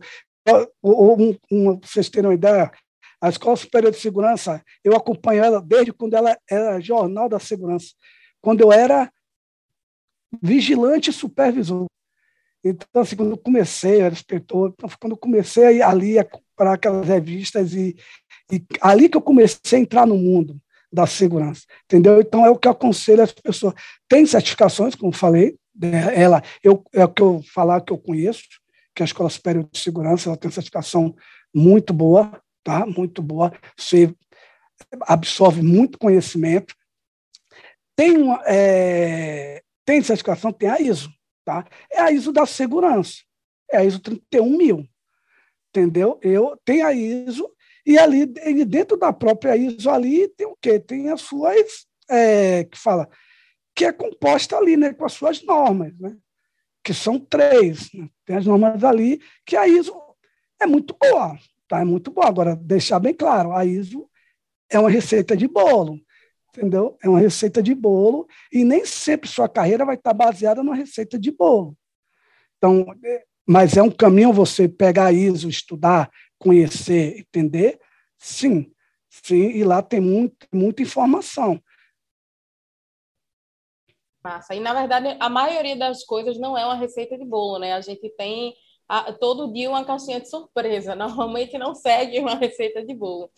[0.84, 2.71] Um, um, vocês terem uma ideia,
[3.19, 7.88] a Escola Superior de Segurança, eu acompanho ela desde quando ela era Jornal da Segurança,
[8.41, 9.12] quando eu era
[10.41, 11.86] vigilante e supervisor.
[12.63, 16.73] Então, assim, quando eu comecei, eu era inspetor, então, quando eu comecei ali a comprar
[16.73, 17.95] aquelas revistas e,
[18.51, 20.60] e ali que eu comecei a entrar no mundo
[20.91, 22.21] da segurança, entendeu?
[22.21, 23.73] Então, é o que eu aconselho as pessoas.
[24.07, 26.13] Tem certificações, como falei, né?
[26.15, 28.43] ela, eu, é o que eu falar que eu conheço,
[28.95, 31.15] que é a Escola Superior de Segurança, ela tem certificação
[31.53, 32.86] muito boa, tá?
[32.86, 33.53] Muito boa.
[33.77, 34.13] Você
[35.01, 36.73] absorve muito conhecimento.
[37.95, 41.12] Tem, uma, é, tem certificação, tem a ISO,
[41.43, 41.65] tá?
[41.91, 43.23] É a ISO da segurança,
[43.71, 44.88] é a ISO 31000,
[45.69, 46.19] entendeu?
[46.21, 47.49] Eu tenho a ISO
[47.88, 48.26] e ali
[48.65, 50.78] dentro da própria ISO ali tem o quê?
[50.78, 53.10] Tem as suas é, que fala
[53.73, 56.17] que é composta ali, né, com as suas normas, né?
[56.84, 58.10] Que são três, né?
[58.26, 59.95] tem as normas ali que a ISO
[60.60, 61.80] é muito boa, tá?
[61.80, 62.28] É muito boa.
[62.28, 64.10] Agora deixar bem claro, a ISO
[64.69, 66.00] é uma receita de bolo
[66.58, 66.97] entendeu?
[67.04, 71.17] É uma receita de bolo e nem sempre sua carreira vai estar baseada numa receita
[71.19, 71.78] de bolo.
[72.58, 77.80] Então, é, mas é um caminho você pegar ISO, estudar, conhecer, entender?
[78.17, 78.71] Sim,
[79.10, 81.62] sim, e lá tem muito, muita informação.
[84.23, 84.56] Massa.
[84.56, 87.73] E, na verdade, a maioria das coisas não é uma receita de bolo, né?
[87.73, 88.54] A gente tem
[88.88, 90.95] a, todo dia uma caixinha de surpresa.
[90.95, 93.30] Normalmente não segue uma receita de bolo.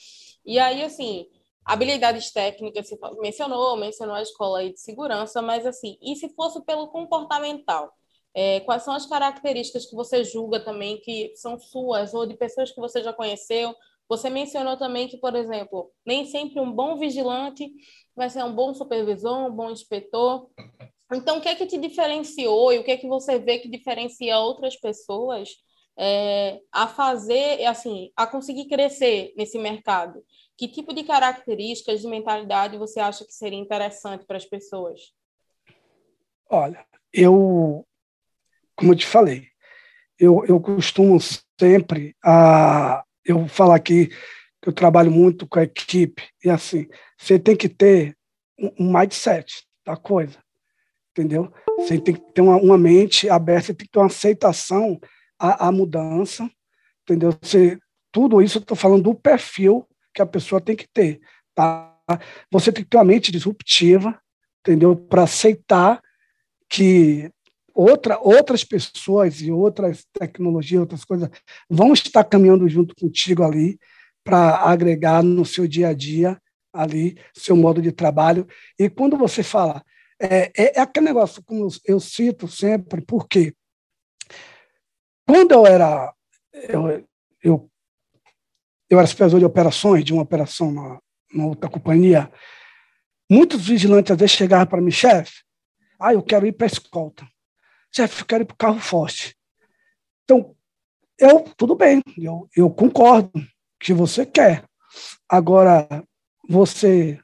[0.45, 1.27] E aí, assim,
[1.65, 6.88] habilidades técnicas, você mencionou, mencionou a escola de segurança, mas assim, e se fosse pelo
[6.88, 7.93] comportamental?
[8.33, 12.71] É, quais são as características que você julga também que são suas ou de pessoas
[12.71, 13.75] que você já conheceu?
[14.07, 17.71] Você mencionou também que, por exemplo, nem sempre um bom vigilante
[18.15, 20.49] vai ser um bom supervisor, um bom inspetor.
[21.13, 23.69] Então, o que é que te diferenciou e o que é que você vê que
[23.69, 25.49] diferencia outras pessoas
[25.97, 30.23] é, a fazer, assim, a conseguir crescer nesse mercado?
[30.57, 35.13] Que tipo de características de mentalidade você acha que seria interessante para as pessoas?
[36.49, 37.85] Olha, eu,
[38.79, 39.47] como eu te falei,
[40.17, 41.17] eu, eu costumo
[41.59, 44.07] sempre a eu falar aqui
[44.61, 46.87] que eu trabalho muito com a equipe e assim
[47.17, 48.17] você tem que ter
[48.57, 50.37] um mindset da coisa,
[51.11, 51.51] entendeu?
[51.77, 54.97] Você tem que ter uma, uma mente aberta, você tem que ter uma aceitação
[55.37, 56.49] à, à mudança,
[57.03, 57.37] entendeu?
[57.41, 57.77] Você,
[58.13, 61.19] tudo isso eu estou falando do perfil que a pessoa tem que ter.
[61.53, 61.93] Tá?
[62.49, 64.17] Você tem que ter uma mente disruptiva,
[64.61, 64.95] entendeu?
[64.95, 66.01] Para aceitar
[66.69, 67.29] que
[67.79, 71.29] outra, outras pessoas e outras tecnologias, outras coisas
[71.69, 73.79] vão estar caminhando junto contigo ali
[74.23, 76.39] para agregar no seu dia a dia
[76.73, 78.47] ali, seu modo de trabalho.
[78.77, 79.83] E quando você fala,
[80.19, 83.53] é, é, é aquele negócio, como eu cito sempre, porque
[85.27, 86.13] quando eu era,
[86.53, 87.05] eu,
[87.43, 87.69] eu
[88.89, 90.99] eu era supervisor de operações de uma operação na,
[91.31, 92.31] na outra companhia,
[93.29, 95.43] muitos vigilantes às vezes chegavam para mim, chefe,
[95.99, 97.27] ah, eu quero ir para a escolta.
[97.91, 99.36] Quero ir para o carro forte.
[100.23, 100.56] Então,
[101.17, 103.32] eu, tudo bem, eu, eu concordo
[103.80, 104.63] que você quer.
[105.28, 105.88] Agora,
[106.47, 107.19] você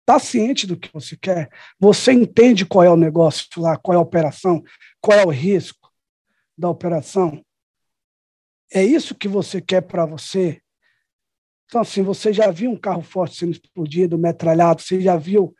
[0.00, 1.50] está ciente do que você quer?
[1.78, 4.62] Você entende qual é o negócio lá, qual é a operação,
[5.00, 5.92] qual é o risco
[6.56, 7.44] da operação?
[8.72, 10.62] É isso que você quer para você?
[11.66, 14.82] Então, assim, você já viu um carro forte sendo explodido, metralhado?
[14.82, 15.54] Você já viu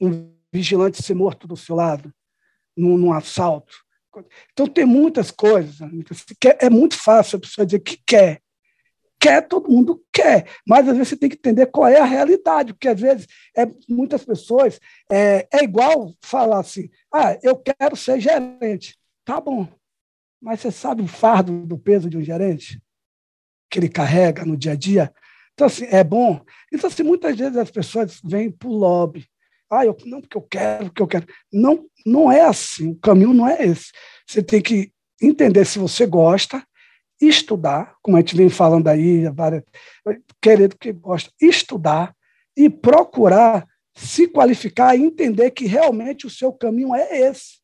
[0.00, 2.12] um vigilante ser morto do seu lado
[2.78, 3.74] num, num assalto?
[4.52, 5.78] Então, tem muitas coisas.
[6.58, 8.40] É muito fácil a pessoa dizer que quer.
[9.20, 10.48] Quer, todo mundo quer.
[10.66, 12.72] Mas, às vezes, você tem que entender qual é a realidade.
[12.72, 14.80] Porque, às vezes, é, muitas pessoas...
[15.10, 18.98] É, é igual falar assim, ah, eu quero ser gerente.
[19.24, 19.68] Tá bom.
[20.40, 22.80] Mas você sabe o fardo do peso de um gerente
[23.70, 25.12] que ele carrega no dia a dia?
[25.52, 26.40] Então, assim, é bom.
[26.72, 29.28] Então, assim, muitas vezes as pessoas vêm para o lobby.
[29.70, 31.26] Ah, eu, não, porque eu quero, porque eu quero.
[31.52, 32.92] Não, não é assim.
[32.92, 33.92] O caminho não é esse.
[34.26, 36.64] Você tem que entender se você gosta,
[37.20, 39.62] estudar, como a gente vem falando aí, várias,
[40.40, 42.14] querido que gosta, estudar
[42.56, 47.58] e procurar se qualificar e entender que realmente o seu caminho é esse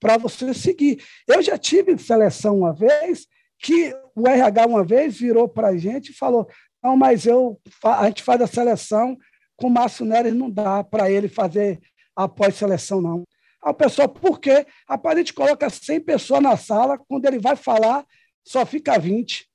[0.00, 1.02] para você seguir.
[1.26, 3.26] Eu já tive seleção uma vez
[3.58, 6.48] que o RH uma vez virou para a gente e falou:
[6.82, 9.16] não, mas eu, a gente faz a seleção
[9.56, 11.80] com o Márcio Neres, não dá para ele fazer
[12.14, 13.24] após seleção, não.
[13.62, 14.66] Aí o pessoal, por quê?
[14.88, 18.04] Rapaz, a gente coloca 100 pessoas na sala, quando ele vai falar,
[18.44, 19.48] só fica 20.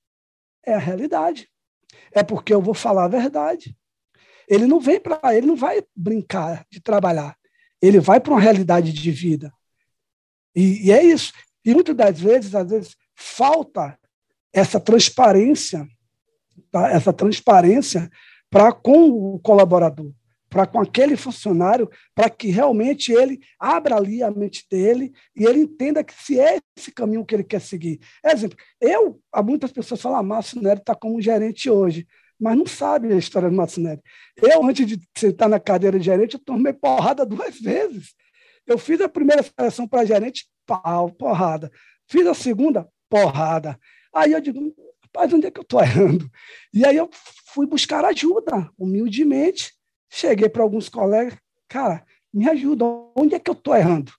[0.66, 1.48] É a realidade.
[2.12, 3.76] É porque eu vou falar a verdade.
[4.48, 7.36] ele não vem para, ele não vai brincar de trabalhar.
[7.80, 9.52] Ele vai para uma realidade de vida.
[10.54, 11.32] E, e, é isso.
[11.64, 13.96] E muitas das vezes, às vezes, falta
[14.52, 15.86] essa transparência,
[16.70, 16.90] tá?
[16.90, 18.10] essa transparência
[18.50, 20.12] para com o colaborador
[20.50, 25.60] para com aquele funcionário, para que realmente ele abra ali a mente dele e ele
[25.60, 28.00] entenda que se é esse caminho que ele quer seguir.
[28.26, 32.06] Exemplo, eu, há muitas pessoas falam, ah, Márcio Nery está como gerente hoje,
[32.38, 34.02] mas não sabe a história do Márcio Nery.
[34.36, 38.12] Eu, antes de sentar na cadeira de gerente, eu tomei porrada duas vezes.
[38.66, 41.70] Eu fiz a primeira seleção para gerente, pau, porrada.
[42.08, 43.78] Fiz a segunda, porrada.
[44.12, 44.74] Aí eu digo,
[45.14, 46.30] rapaz, onde é que eu estou errando?
[46.72, 47.10] E aí eu
[47.52, 49.72] fui buscar ajuda, humildemente,
[50.12, 54.12] Cheguei para alguns colegas, cara, me ajuda, onde é que eu estou errando?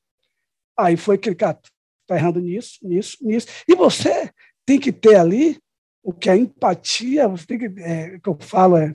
[0.77, 1.59] Aí foi cara,
[2.01, 3.47] está errando nisso, nisso, nisso.
[3.67, 4.31] E você
[4.65, 5.59] tem que ter ali
[6.01, 8.93] o que é empatia, você tem que, é, que eu falo, é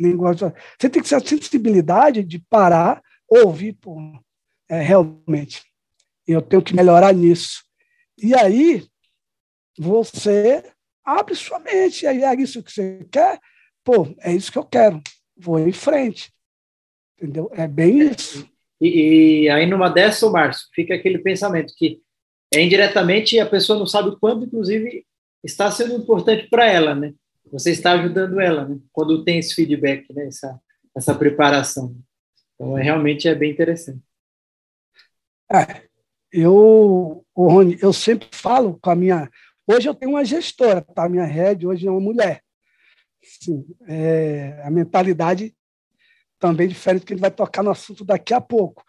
[0.00, 4.00] linguagem, você tem que ter a sensibilidade de parar, ouvir, pô,
[4.70, 5.62] é, realmente,
[6.26, 7.62] eu tenho que melhorar nisso.
[8.16, 8.86] E aí,
[9.78, 10.64] você
[11.08, 13.40] abre sua mente, aí é isso que você quer,
[13.82, 15.00] pô, é isso que eu quero,
[15.36, 16.32] vou em frente.
[17.16, 17.50] Entendeu?
[17.52, 18.48] É bem isso.
[18.80, 22.00] E, e aí, numa dessa, Márcio, fica aquele pensamento que
[22.54, 25.04] é indiretamente a pessoa não sabe quando, inclusive,
[25.42, 27.12] está sendo importante para ela, né?
[27.50, 28.78] Você está ajudando ela, né?
[28.92, 30.26] Quando tem esse feedback, né?
[30.26, 30.60] Essa,
[30.94, 31.96] essa preparação.
[32.54, 34.00] Então, é, realmente é bem interessante.
[35.50, 35.88] É,
[36.30, 39.30] eu, o Rony, eu sempre falo com a minha.
[39.70, 41.04] Hoje eu tenho uma gestora, tá?
[41.04, 42.42] A minha rede hoje é uma mulher.
[43.22, 45.54] Sim, é, a mentalidade
[46.38, 48.82] também diferente, que gente vai tocar no assunto daqui a pouco.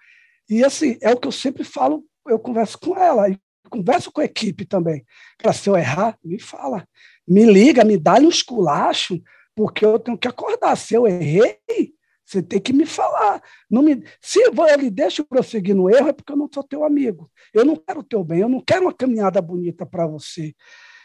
[0.49, 3.37] E assim, é o que eu sempre falo, eu converso com ela, e
[3.69, 5.05] converso com a equipe também.
[5.37, 6.87] Para se eu errar, me fala.
[7.27, 9.21] Me liga, me dá um esculacho,
[9.53, 10.77] porque eu tenho que acordar.
[10.77, 11.57] Se eu errei,
[12.29, 13.41] você tem que me falar.
[13.67, 14.03] Não me...
[14.21, 14.39] Se
[14.71, 17.27] ele deixa eu prosseguir no erro, é porque eu não sou teu amigo.
[17.51, 20.53] Eu não quero o teu bem, eu não quero uma caminhada bonita para você.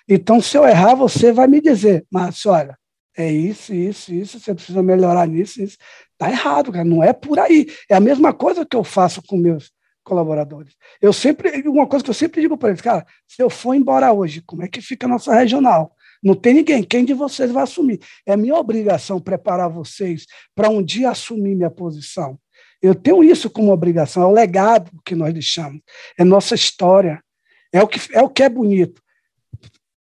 [0.06, 2.78] Então, se eu errar, você vai me dizer, Márcio, olha,
[3.16, 5.78] é isso, isso, isso, você precisa melhorar nisso, isso.
[6.12, 7.68] Está errado, cara, não é por aí.
[7.88, 10.74] É a mesma coisa que eu faço com meus colaboradores.
[11.00, 14.12] Eu sempre, uma coisa que eu sempre digo para eles, cara, se eu for embora
[14.12, 15.96] hoje, como é que fica a nossa regional?
[16.24, 18.00] Não tem ninguém, quem de vocês vai assumir?
[18.24, 22.40] É minha obrigação preparar vocês para um dia assumir minha posição.
[22.80, 25.82] Eu tenho isso como obrigação, é o legado que nós deixamos,
[26.18, 27.22] é nossa história,
[27.70, 29.02] é o que é, o que é bonito.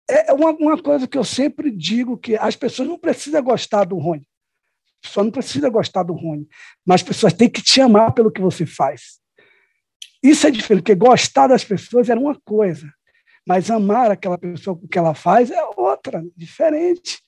[0.09, 3.99] É uma, uma coisa que eu sempre digo que as pessoas não precisam gostar do
[3.99, 4.27] Rony.
[5.03, 6.49] A pessoa não precisa gostar do Rony,
[6.85, 9.21] mas as pessoas têm que te amar pelo que você faz.
[10.23, 12.91] Isso é diferente, porque gostar das pessoas era uma coisa,
[13.47, 17.23] mas amar aquela pessoa com que ela faz é outra, diferente.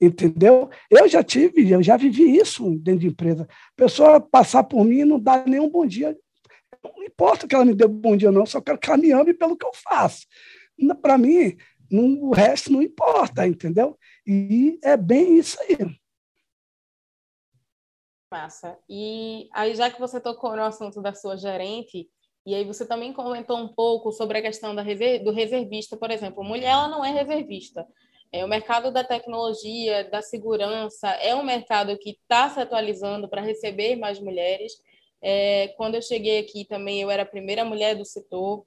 [0.00, 0.70] Entendeu?
[0.90, 3.48] Eu já tive, eu já vivi isso dentro de empresa.
[3.50, 6.16] A pessoa passar por mim e não dar nenhum bom dia.
[6.84, 9.34] Não importa que ela me dê bom dia, não, só quero que ela me ame
[9.34, 10.26] pelo que eu faço.
[11.02, 11.56] Para mim,
[11.90, 13.98] não, o resto não importa, entendeu?
[14.26, 15.76] E é bem isso aí.
[18.30, 18.78] Massa.
[18.88, 22.08] E aí, já que você tocou no assunto da sua gerente,
[22.48, 26.10] e aí você também comentou um pouco sobre a questão da reser do reservista, por
[26.10, 26.42] exemplo.
[26.42, 27.86] Mulher, ela não é reservista.
[28.32, 33.42] É, o mercado da tecnologia, da segurança, é um mercado que está se atualizando para
[33.42, 34.72] receber mais mulheres.
[35.20, 38.64] É, quando eu cheguei aqui também, eu era a primeira mulher do setor.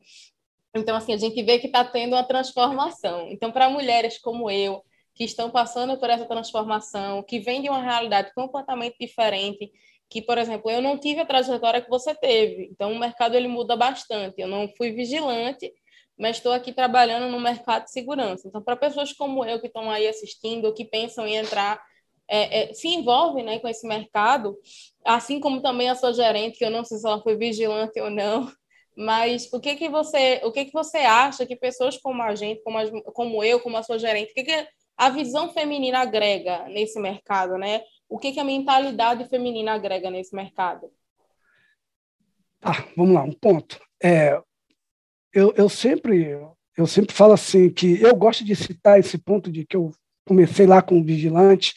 [0.75, 3.29] Então, assim, a gente vê que está tendo uma transformação.
[3.31, 7.81] Então, para mulheres como eu, que estão passando por essa transformação, que vêm de uma
[7.81, 9.71] realidade completamente diferente,
[10.11, 12.67] que, por exemplo, eu não tive a trajetória que você teve.
[12.69, 14.41] Então, o mercado ele muda bastante.
[14.41, 15.73] Eu não fui vigilante,
[16.19, 18.45] mas estou aqui trabalhando no mercado de segurança.
[18.45, 21.81] Então, para pessoas como eu que estão aí assistindo, que pensam em entrar,
[22.27, 24.57] é, é, se envolvem né, com esse mercado,
[25.05, 28.09] assim como também a sua gerente, que eu não sei se ela foi vigilante ou
[28.09, 28.51] não,
[28.97, 32.61] mas o que que você, o que que você acha que pessoas como a gente,
[32.63, 36.65] como, a, como eu, como a sua gerente, o que, que a visão feminina agrega
[36.67, 37.81] nesse mercado, né?
[38.11, 40.91] O que que a mentalidade feminina agrega nesse mercado?
[42.61, 43.79] Ah, vamos lá, um ponto.
[44.03, 44.37] É,
[45.33, 46.37] eu, eu sempre
[46.75, 49.91] eu sempre falo assim que eu gosto de citar esse ponto de que eu
[50.27, 51.73] comecei lá com o vigilante,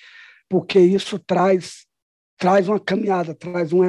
[0.49, 1.87] porque isso traz
[2.37, 3.85] traz uma caminhada, traz um,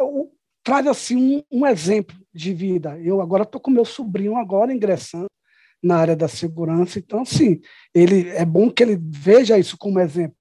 [0.00, 0.30] um
[0.64, 1.16] traz assim
[1.52, 2.98] um, um exemplo de vida.
[2.98, 5.28] Eu agora estou com meu sobrinho agora ingressando
[5.82, 7.60] na área da segurança, então assim
[7.94, 10.37] ele é bom que ele veja isso como exemplo,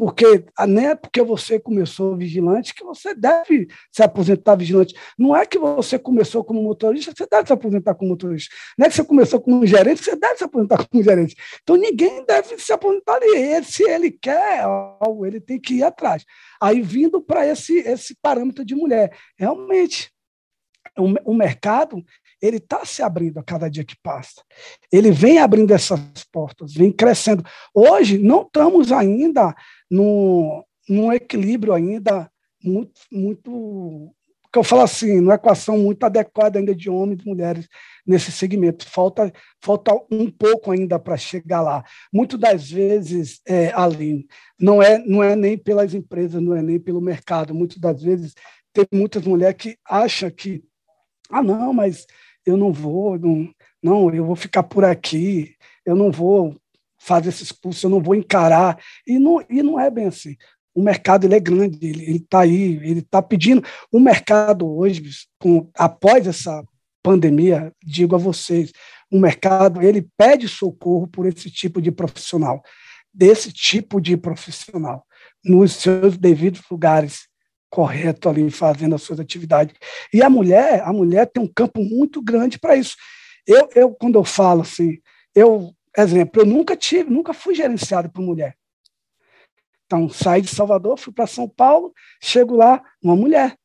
[0.00, 4.94] porque nem é porque você começou vigilante que você deve se aposentar vigilante.
[5.18, 8.54] Não é que você começou como motorista, você deve se aposentar como motorista.
[8.78, 11.36] Não é que você começou como gerente, você deve se aposentar como gerente.
[11.62, 13.62] Então ninguém deve se aposentar ali.
[13.62, 16.24] Se ele quer algo, ele tem que ir atrás.
[16.62, 19.14] Aí vindo para esse, esse parâmetro de mulher.
[19.36, 20.10] Realmente,
[20.98, 22.04] o, o mercado
[22.40, 24.42] ele está se abrindo a cada dia que passa.
[24.90, 26.00] Ele vem abrindo essas
[26.32, 27.44] portas, vem crescendo.
[27.74, 29.54] Hoje não estamos ainda
[29.90, 32.30] num, num equilíbrio ainda
[32.62, 34.14] muito, muito
[34.52, 37.68] que eu falo assim, numa equação muito adequada ainda de homens e mulheres
[38.04, 38.84] nesse segmento.
[38.84, 41.84] Falta, falta um pouco ainda para chegar lá.
[42.12, 44.26] Muitas das vezes, é, Aline,
[44.58, 47.54] não é, não é nem pelas empresas, não é nem pelo mercado.
[47.54, 48.34] Muitas das vezes,
[48.72, 50.64] tem muitas mulheres que acham que,
[51.30, 52.06] ah, não, mas
[52.44, 53.48] eu não vou, não,
[53.82, 56.56] não, eu vou ficar por aqui, eu não vou
[56.98, 58.78] fazer esses cursos, eu não vou encarar.
[59.06, 60.36] E não, e não é bem assim.
[60.74, 63.64] O mercado ele é grande, ele está aí, ele está pedindo.
[63.90, 65.02] O mercado hoje,
[65.38, 66.62] com, após essa
[67.02, 68.72] pandemia, digo a vocês,
[69.10, 72.62] o mercado ele pede socorro por esse tipo de profissional,
[73.12, 75.04] desse tipo de profissional,
[75.44, 77.29] nos seus devidos lugares
[77.70, 79.74] correto ali fazendo as suas atividades.
[80.12, 82.96] E a mulher, a mulher tem um campo muito grande para isso.
[83.46, 84.98] Eu, eu, quando eu falo assim,
[85.34, 88.56] eu, exemplo, eu nunca tive, nunca fui gerenciado por mulher.
[89.86, 93.56] Então, saí de Salvador, fui para São Paulo, chego lá, uma mulher.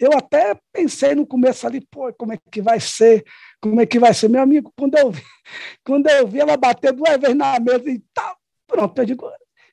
[0.00, 3.24] Eu até pensei no começo ali, pô, como é que vai ser?
[3.60, 4.28] Como é que vai ser?
[4.28, 5.22] Meu amigo, quando eu vi,
[5.86, 8.36] quando eu vi ela bater duas vezes na mesa e tal,
[8.66, 9.30] pronto, eu digo.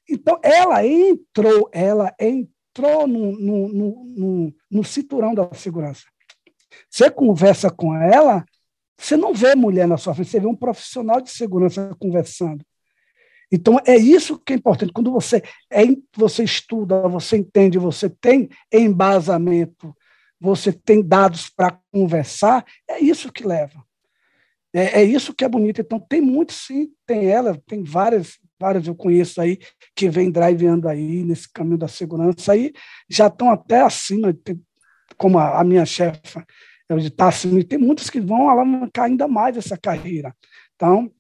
[0.08, 3.68] Então, ela entrou, ela entrou entrou no, no,
[4.06, 6.04] no, no, cinturão da segurança.
[6.90, 8.46] Você conversa com ela,
[8.98, 12.64] você não vê mulher na sua frente, você vê um profissional de segurança conversando.
[13.52, 14.92] Então, é isso que é importante.
[14.92, 15.84] Quando você, é,
[16.16, 19.96] você estuda, você entende, você tem embasamento,
[20.40, 23.84] você tem dados para conversar, é isso que leva.
[24.74, 25.82] É, é, isso que é bonito.
[25.82, 29.60] Então, tem muito, sim, tem ela, tem várias várias eu conheço aí
[29.96, 32.74] que vem driveando aí nesse caminho da segurança aí,
[33.10, 34.36] já estão até acima,
[35.18, 36.46] como a, a minha chefa
[36.90, 40.34] está acima, e tem muitos que vão alavancar ainda mais essa carreira.
[40.76, 41.12] Então,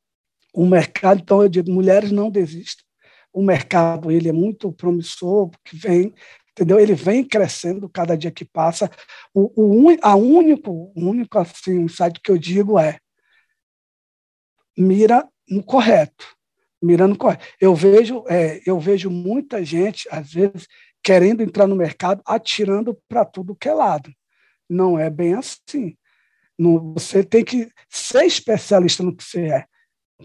[0.54, 2.86] o mercado, então eu digo, mulheres não desistem.
[3.34, 6.14] O mercado ele é muito promissor, que vem,
[6.52, 6.80] entendeu?
[6.80, 8.90] Ele vem crescendo cada dia que passa.
[9.34, 12.98] O, o a único, único assim, um site que eu digo é
[14.78, 16.37] mira no correto
[16.82, 17.38] mirando corre.
[17.60, 20.68] Eu vejo, é, eu vejo muita gente, às vezes,
[21.04, 24.12] querendo entrar no mercado, atirando para tudo que é lado.
[24.70, 25.96] Não é bem assim.
[26.58, 29.66] Não, você tem que ser especialista no que você é.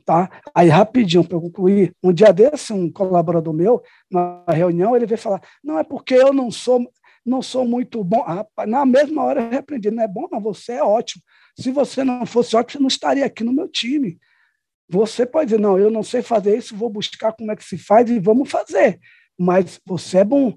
[0.07, 0.31] Tá?
[0.55, 5.43] Aí, rapidinho, para concluir, um dia desse, um colaborador meu, na reunião, ele veio falar:
[5.63, 6.91] não, é porque eu não sou,
[7.25, 8.25] não sou muito bom.
[8.27, 11.23] Ah, na mesma hora eu repreendi: não é bom, não, você é ótimo.
[11.59, 14.19] Se você não fosse ótimo, você não estaria aqui no meu time.
[14.93, 17.79] Você pode dizer, não, eu não sei fazer isso, vou buscar como é que se
[17.79, 19.01] faz e vamos fazer.
[19.39, 20.55] Mas você é bom.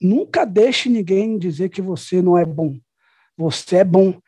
[0.00, 2.76] Nunca deixe ninguém dizer que você não é bom.
[3.36, 4.18] Você é bom.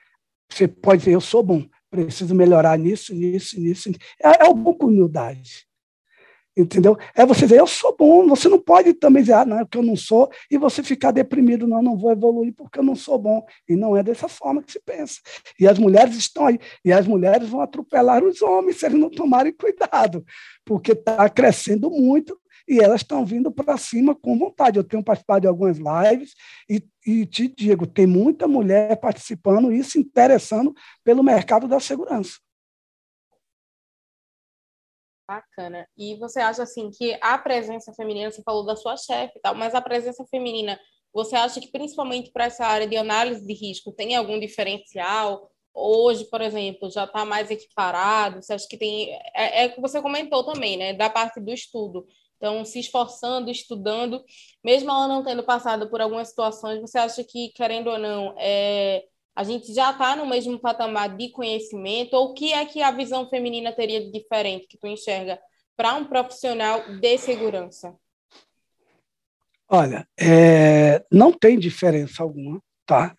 [0.48, 3.90] Você pode dizer, eu sou bom, preciso melhorar nisso, nisso, nisso.
[4.22, 5.67] É, é o bom com humildade
[6.58, 6.96] entendeu?
[7.14, 9.82] É você dizer, eu sou bom, você não pode também dizer, ah, não, é eu
[9.82, 13.44] não sou, e você ficar deprimido, não, não vou evoluir porque eu não sou bom.
[13.68, 15.20] E não é dessa forma que se pensa.
[15.58, 19.10] E as mulheres estão aí, e as mulheres vão atropelar os homens se eles não
[19.10, 20.24] tomarem cuidado,
[20.64, 24.76] porque está crescendo muito e elas estão vindo para cima com vontade.
[24.76, 26.34] Eu tenho participado de algumas lives
[26.68, 32.38] e, e te digo, tem muita mulher participando e se interessando pelo mercado da segurança.
[35.28, 35.86] Bacana.
[35.96, 39.54] E você acha assim que a presença feminina, você falou da sua chefe e tal,
[39.54, 40.80] mas a presença feminina,
[41.12, 45.50] você acha que principalmente para essa área de análise de risco tem algum diferencial?
[45.74, 48.42] Hoje, por exemplo, já está mais equiparado?
[48.42, 49.10] Você acha que tem.
[49.34, 50.94] É, é que você comentou também, né?
[50.94, 52.06] Da parte do estudo.
[52.36, 54.24] Então, se esforçando, estudando,
[54.64, 59.04] mesmo ela não tendo passado por algumas situações, você acha que, querendo ou não, é,
[59.38, 62.14] a gente já está no mesmo patamar de conhecimento?
[62.14, 65.38] Ou o que é que a visão feminina teria de diferente que tu enxerga
[65.76, 67.94] para um profissional de segurança?
[69.68, 73.14] Olha, é, não tem diferença alguma, tá?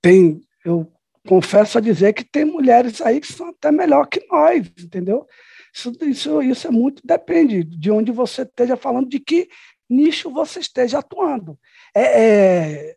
[0.00, 0.90] Tem, eu
[1.28, 5.26] confesso a dizer que tem mulheres aí que são até melhor que nós, entendeu?
[5.74, 9.46] Isso, isso, isso é muito, depende de onde você esteja falando, de que
[9.90, 11.58] nicho você esteja atuando.
[11.94, 12.96] É, é,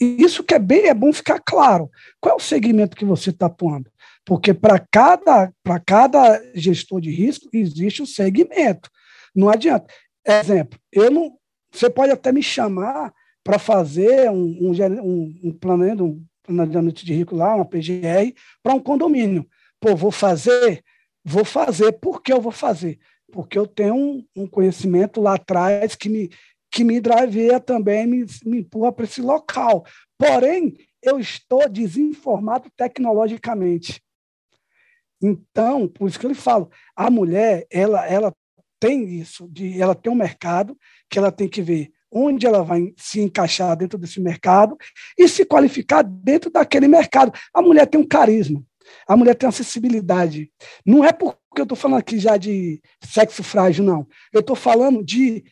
[0.00, 1.90] isso que é bem é bom ficar claro.
[2.20, 3.90] Qual é o segmento que você está atuando?
[4.24, 5.52] Porque para cada,
[5.86, 8.88] cada gestor de risco existe um segmento.
[9.34, 9.86] Não adianta.
[10.26, 11.36] Exemplo, eu não
[11.72, 17.36] Você pode até me chamar para fazer um, um, um, planejamento, um planejamento de rico
[17.36, 19.46] lá, uma PGR, para um condomínio.
[19.78, 20.82] Pô, vou fazer?
[21.22, 21.92] Vou fazer.
[21.92, 22.98] Por que eu vou fazer?
[23.30, 26.30] Porque eu tenho um, um conhecimento lá atrás que me,
[26.74, 29.86] que me driveia também, me, me empurra para esse local.
[30.18, 34.02] Porém, eu estou desinformado tecnologicamente.
[35.22, 38.34] Então, por isso que eu falo, a mulher, ela, ela
[38.80, 40.76] tem isso, de, ela tem um mercado
[41.08, 44.76] que ela tem que ver onde ela vai se encaixar dentro desse mercado
[45.16, 47.32] e se qualificar dentro daquele mercado.
[47.54, 48.64] A mulher tem um carisma,
[49.06, 50.50] a mulher tem acessibilidade.
[50.84, 54.08] Não é porque eu estou falando aqui já de sexo frágil, não.
[54.32, 55.44] Eu estou falando de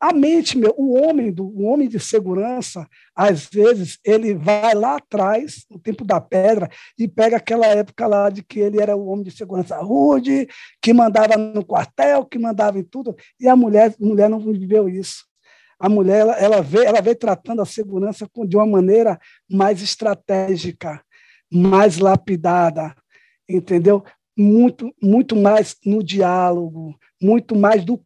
[0.00, 4.96] a mente, meu, o homem do o homem de segurança, às vezes ele vai lá
[4.96, 9.06] atrás, no tempo da pedra, e pega aquela época lá de que ele era o
[9.08, 10.46] homem de segurança rude,
[10.80, 15.26] que mandava no quartel, que mandava em tudo, e a mulher, mulher não viveu isso.
[15.80, 19.18] A mulher ela, ela vê, ela vê tratando a segurança de uma maneira
[19.50, 21.02] mais estratégica,
[21.50, 22.94] mais lapidada,
[23.48, 24.04] entendeu?
[24.36, 28.00] Muito, muito mais no diálogo, muito mais do,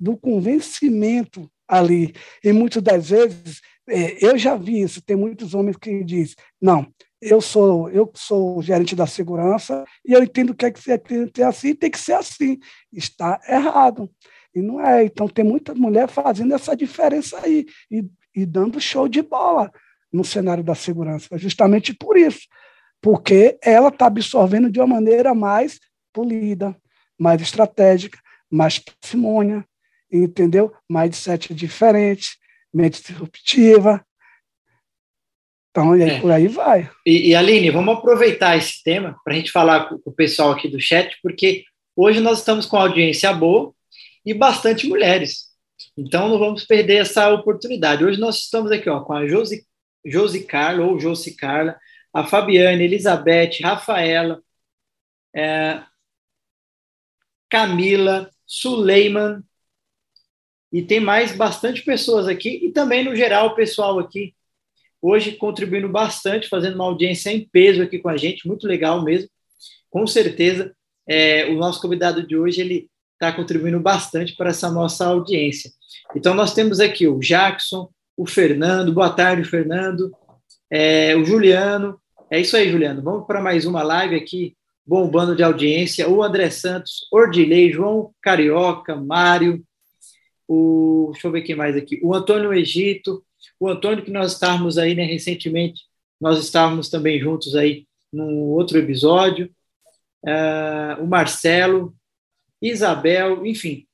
[0.00, 2.14] do convencimento ali.
[2.42, 6.86] E muitas das vezes, é, eu já vi isso, tem muitos homens que dizem, não,
[7.20, 11.36] eu sou eu sou gerente da segurança e eu entendo que é que tem que
[11.36, 12.58] ser assim, tem que ser assim.
[12.92, 14.10] Está errado.
[14.54, 15.04] E não é.
[15.04, 18.04] Então tem muita mulher fazendo essa diferença aí e,
[18.34, 19.70] e dando show de bola
[20.12, 22.48] no cenário da segurança, justamente por isso,
[23.00, 25.78] porque ela está absorvendo de uma maneira mais
[26.12, 26.76] polida,
[27.16, 28.18] mais estratégica,
[28.50, 29.64] mais parcimônia,
[30.10, 30.72] entendeu?
[30.88, 32.36] Mindset diferente,
[32.72, 34.04] mente disruptiva.
[35.70, 36.20] Então, e aí, é.
[36.20, 36.90] por aí vai.
[37.06, 40.50] E, e, Aline, vamos aproveitar esse tema para a gente falar com, com o pessoal
[40.50, 43.72] aqui do chat, porque hoje nós estamos com audiência boa
[44.26, 45.50] e bastante mulheres.
[45.96, 48.04] Então, não vamos perder essa oportunidade.
[48.04, 49.64] Hoje nós estamos aqui ó, com a Josi,
[50.04, 51.78] Josi Carla, ou Josi Carla,
[52.12, 54.42] a Fabiane, Elizabeth, Rafaela,
[55.34, 55.82] é,
[57.48, 59.44] Camila, Suleiman,
[60.72, 64.34] e tem mais bastante pessoas aqui, e também, no geral, o pessoal aqui,
[65.00, 69.30] hoje contribuindo bastante, fazendo uma audiência em peso aqui com a gente, muito legal mesmo.
[69.88, 70.74] Com certeza,
[71.08, 75.70] é, o nosso convidado de hoje, ele está contribuindo bastante para essa nossa audiência.
[76.16, 80.12] Então, nós temos aqui o Jackson, o Fernando, boa tarde, Fernando,
[80.68, 84.56] é, o Juliano, é isso aí, Juliano, vamos para mais uma live aqui,
[84.90, 89.64] bombando de audiência, o André Santos, Ordilei, João Carioca, Mário,
[90.48, 93.24] o, deixa eu ver quem mais aqui, o Antônio Egito,
[93.60, 95.82] o Antônio que nós estávamos aí, né, recentemente,
[96.20, 99.48] nós estávamos também juntos aí num outro episódio,
[100.24, 101.94] uh, o Marcelo,
[102.60, 103.86] Isabel, enfim,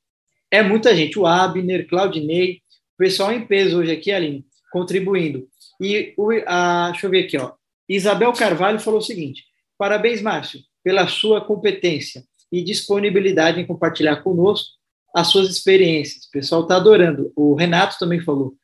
[0.51, 2.63] é muita gente, o Abner, Claudinei,
[2.95, 5.47] o pessoal em peso hoje aqui, Aline, contribuindo.
[5.79, 7.53] E, o, a, deixa eu ver aqui, ó,
[7.87, 9.45] Isabel Carvalho falou o seguinte,
[9.77, 12.22] parabéns, Márcio, pela sua competência
[12.53, 14.68] e disponibilidade em compartilhar conosco
[15.12, 16.26] as suas experiências.
[16.26, 17.32] O pessoal está adorando.
[17.34, 18.55] O Renato também falou.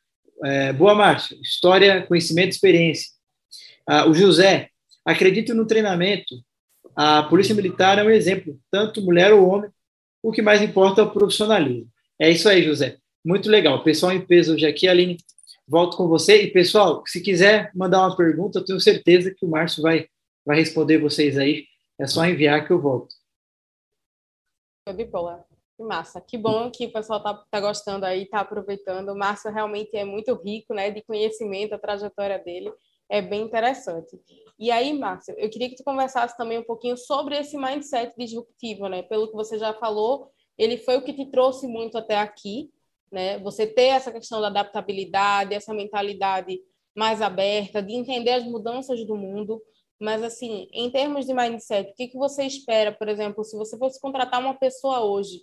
[0.44, 1.36] É, boa, Márcio.
[1.42, 3.08] História, conhecimento, experiência.
[3.88, 4.68] Ah, o José,
[5.04, 6.36] acredito no treinamento.
[6.94, 9.70] A Polícia Militar é um exemplo, tanto mulher ou homem.
[10.22, 11.88] O que mais importa é o profissionalismo.
[12.20, 12.98] É isso aí, José.
[13.24, 13.82] Muito legal.
[13.82, 15.16] Pessoal em peso hoje aqui, Aline,
[15.66, 16.44] volto com você.
[16.44, 20.06] E, pessoal, se quiser mandar uma pergunta, eu tenho certeza que o Márcio vai,
[20.46, 21.71] vai responder vocês aí.
[21.98, 23.14] É só enviar que eu volto.
[24.94, 25.44] De boa.
[25.76, 26.20] Que massa.
[26.20, 29.10] Que bom que o pessoal tá, tá gostando aí, tá aproveitando.
[29.10, 32.72] O Márcio realmente é muito rico, né, de conhecimento, a trajetória dele
[33.12, 34.18] é bem interessante.
[34.58, 38.88] E aí, Márcio, eu queria que tu conversasse também um pouquinho sobre esse mindset disruptivo,
[38.88, 39.02] né?
[39.02, 42.70] Pelo que você já falou, ele foi o que te trouxe muito até aqui,
[43.10, 43.38] né?
[43.40, 46.58] Você ter essa questão da adaptabilidade, essa mentalidade
[46.96, 49.62] mais aberta, de entender as mudanças do mundo.
[50.02, 53.78] Mas, assim, em termos de mindset, o que, que você espera, por exemplo, se você
[53.78, 55.42] fosse contratar uma pessoa hoje?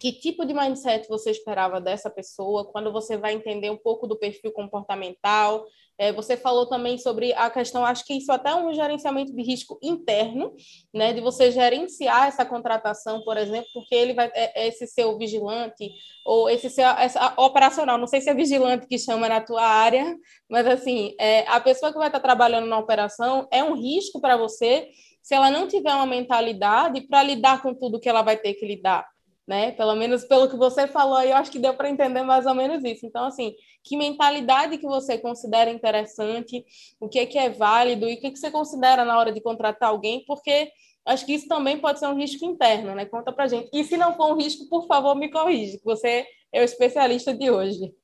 [0.00, 2.70] Que tipo de mindset você esperava dessa pessoa?
[2.70, 5.66] Quando você vai entender um pouco do perfil comportamental,
[5.98, 9.42] é, você falou também sobre a questão, acho que isso até é um gerenciamento de
[9.42, 10.54] risco interno,
[10.94, 15.18] né, de você gerenciar essa contratação, por exemplo, porque ele vai é, é esse seu
[15.18, 15.90] vigilante
[16.24, 20.16] ou esse seu essa, operacional, não sei se é vigilante que chama na tua área,
[20.48, 24.36] mas assim, é, a pessoa que vai estar trabalhando na operação é um risco para
[24.36, 24.88] você
[25.20, 28.64] se ela não tiver uma mentalidade para lidar com tudo que ela vai ter que
[28.64, 29.04] lidar
[29.48, 29.72] né?
[29.72, 32.54] Pelo menos pelo que você falou aí, eu acho que deu para entender mais ou
[32.54, 33.06] menos isso.
[33.06, 36.62] Então, assim, que mentalidade que você considera interessante,
[37.00, 39.32] o que é que é válido e o que, é que você considera na hora
[39.32, 40.70] de contratar alguém, porque
[41.06, 43.06] acho que isso também pode ser um risco interno, né?
[43.06, 43.70] Conta para gente.
[43.72, 47.32] E se não for um risco, por favor, me corrija, que você é o especialista
[47.34, 47.94] de hoje.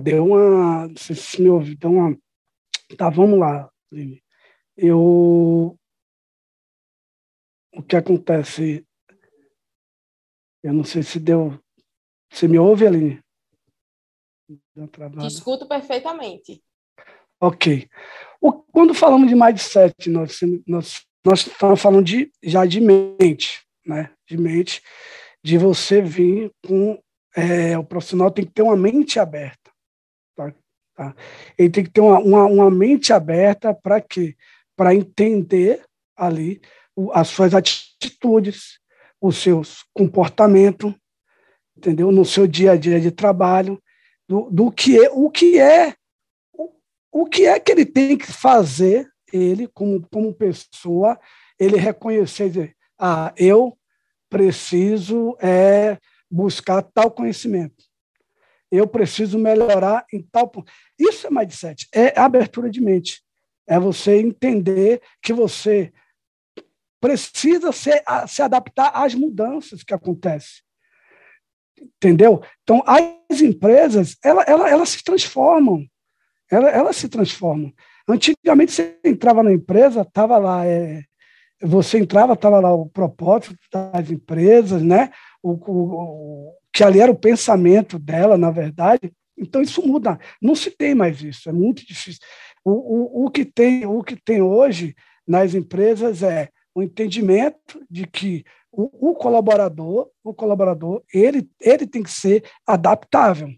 [0.00, 0.88] Deu uma.
[0.96, 2.16] Se me ouviu, deu uma.
[2.96, 3.68] Tá, vamos lá,
[4.74, 5.76] Eu.
[7.72, 8.86] O que acontece?
[10.62, 11.58] Eu não sei se deu.
[12.30, 13.22] Você me ouve, Aline?
[15.20, 16.62] Te escuto perfeitamente.
[17.40, 17.88] Ok.
[18.40, 24.12] O, quando falamos de mindset, nós, nós, nós estamos falando de, já de mente, né?
[24.28, 24.82] De mente,
[25.42, 27.00] de você vir com.
[27.36, 29.70] É, o profissional tem que ter uma mente aberta.
[30.34, 30.52] Tá?
[30.96, 31.14] Tá?
[31.56, 34.36] Ele tem que ter uma, uma, uma mente aberta para quê?
[34.76, 35.84] Para entender
[36.16, 36.60] ali
[37.12, 38.78] as suas atitudes,
[39.20, 40.94] os seus comportamentos,
[41.76, 42.10] entendeu?
[42.10, 43.80] No seu dia a dia de trabalho,
[44.28, 45.94] do, do que é, o que é
[47.12, 51.18] o que é que ele tem que fazer, ele, como, como pessoa,
[51.58, 53.76] ele reconhecer, dizer, ah, eu
[54.28, 55.98] preciso é,
[56.30, 57.84] buscar tal conhecimento.
[58.70, 60.70] Eu preciso melhorar em tal ponto.
[60.96, 63.20] Isso é mindset, é abertura de mente.
[63.66, 65.92] É você entender que você
[67.00, 67.90] precisa se,
[68.28, 70.62] se adaptar às mudanças que acontecem.
[71.80, 72.42] Entendeu?
[72.62, 75.86] Então, as empresas, ela, ela, se transformam
[76.50, 77.72] elas, elas se transformam.
[78.08, 81.04] Antigamente, você entrava na empresa, estava lá, é,
[81.62, 85.10] você entrava, estava lá o propósito das empresas, né?
[85.42, 89.12] O, o, o, que ali era o pensamento dela, na verdade.
[89.38, 90.18] Então, isso muda.
[90.42, 92.20] Não se tem mais isso, é muito difícil.
[92.64, 94.94] O, o, o, que, tem, o que tem hoje
[95.26, 102.02] nas empresas é o entendimento de que o, o colaborador, o colaborador, ele, ele tem
[102.02, 103.48] que ser adaptável.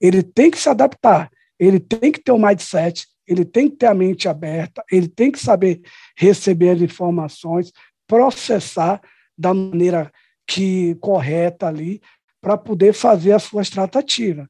[0.00, 1.30] Ele tem que se adaptar
[1.60, 5.30] ele tem que ter um mindset, ele tem que ter a mente aberta, ele tem
[5.30, 5.82] que saber
[6.16, 7.70] receber as informações,
[8.06, 8.98] processar
[9.36, 10.10] da maneira
[10.46, 12.00] que correta ali
[12.40, 14.46] para poder fazer as suas tratativas.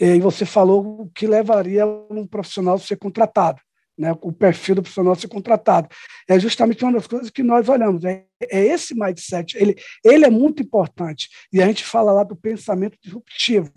[0.00, 3.60] E você falou que levaria um profissional a ser contratado
[4.00, 5.86] né, o perfil do profissional ser contratado.
[6.26, 8.02] É justamente uma das coisas que nós olhamos.
[8.02, 11.28] É, é esse mindset, ele, ele é muito importante.
[11.52, 13.70] E a gente fala lá do pensamento disruptivo.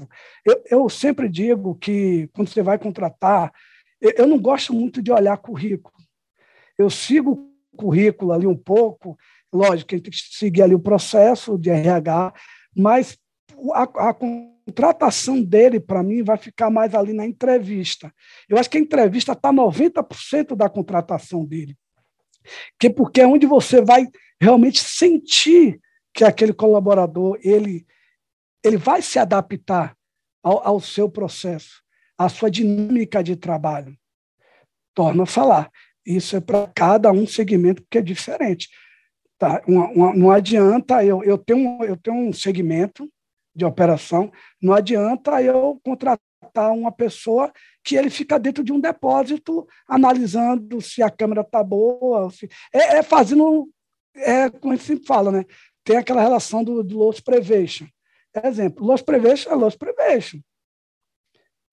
[0.45, 3.51] Eu, eu sempre digo que, quando você vai contratar,
[3.99, 5.93] eu, eu não gosto muito de olhar currículo.
[6.77, 9.17] Eu sigo o currículo ali um pouco,
[9.51, 12.33] lógico, a gente tem que seguir ali o processo de RH,
[12.73, 13.17] mas
[13.73, 14.13] a, a
[14.65, 18.13] contratação dele, para mim, vai ficar mais ali na entrevista.
[18.47, 21.77] Eu acho que a entrevista está 90% da contratação dele.
[22.79, 24.07] Que porque é onde você vai
[24.41, 25.79] realmente sentir
[26.13, 27.85] que aquele colaborador ele,
[28.63, 29.95] ele vai se adaptar
[30.41, 31.81] ao, ao seu processo,
[32.17, 33.97] à sua dinâmica de trabalho.
[34.93, 35.71] Torna a falar.
[36.05, 38.69] Isso é para cada um segmento que é diferente.
[39.37, 39.61] Tá?
[39.67, 43.11] Uma, uma, não adianta eu, eu, tenho, eu tenho um segmento
[43.55, 44.31] de operação,
[44.61, 47.51] não adianta eu contratar uma pessoa
[47.83, 52.29] que ele fica dentro de um depósito analisando se a câmera está boa.
[52.31, 52.49] Se...
[52.73, 53.69] É, é, fazendo,
[54.15, 55.45] é como a gente sempre fala, né?
[55.83, 57.87] tem aquela relação do, do loss prevention.
[58.43, 60.39] Exemplo, loss prevention é loss prevention.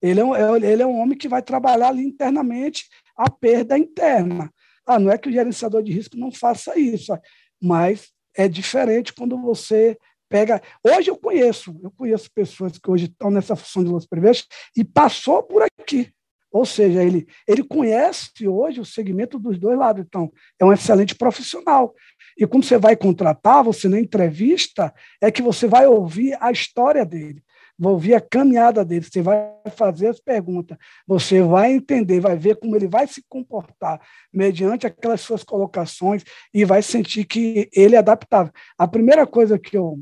[0.01, 3.77] Ele é, um, é, ele é um homem que vai trabalhar ali internamente a perda
[3.77, 4.51] interna.
[4.85, 7.17] Ah, não é que o gerenciador de risco não faça isso,
[7.61, 9.97] mas é diferente quando você
[10.31, 10.61] pega.
[10.81, 14.83] Hoje eu conheço, eu conheço pessoas que hoje estão nessa função de Los Privilégios e
[14.83, 16.09] passou por aqui.
[16.51, 20.03] Ou seja, ele, ele conhece hoje o segmento dos dois lados.
[20.05, 21.93] Então, é um excelente profissional.
[22.37, 27.05] E como você vai contratar, você na entrevista, é que você vai ouvir a história
[27.05, 27.41] dele,
[27.79, 30.77] vai ouvir a caminhada dele, você vai fazer as perguntas,
[31.07, 34.01] você vai entender, vai ver como ele vai se comportar
[34.33, 36.23] mediante aquelas suas colocações
[36.53, 38.51] e vai sentir que ele é adaptável.
[38.77, 39.99] A primeira coisa que eu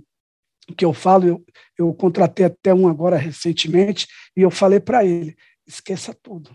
[0.76, 1.46] que eu falo, eu,
[1.78, 5.36] eu contratei até um agora recentemente, e eu falei para ele:
[5.68, 6.52] esqueça tudo,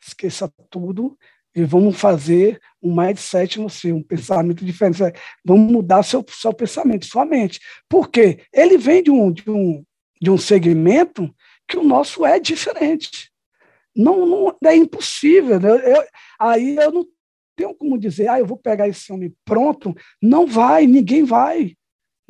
[0.00, 1.16] esqueça tudo
[1.54, 4.98] e vamos fazer um mindset em você, um pensamento diferente.
[5.44, 7.60] Vamos mudar seu, seu pensamento, sua mente.
[7.88, 8.42] Por quê?
[8.52, 9.84] Ele vem de um, de, um,
[10.20, 11.34] de um segmento
[11.66, 13.30] que o nosso é diferente.
[13.94, 15.58] Não, não é impossível.
[15.58, 15.70] Né?
[15.70, 16.04] Eu,
[16.38, 17.06] aí eu não
[17.56, 19.94] tenho como dizer, ah, eu vou pegar esse homem pronto.
[20.22, 21.74] Não vai, ninguém vai.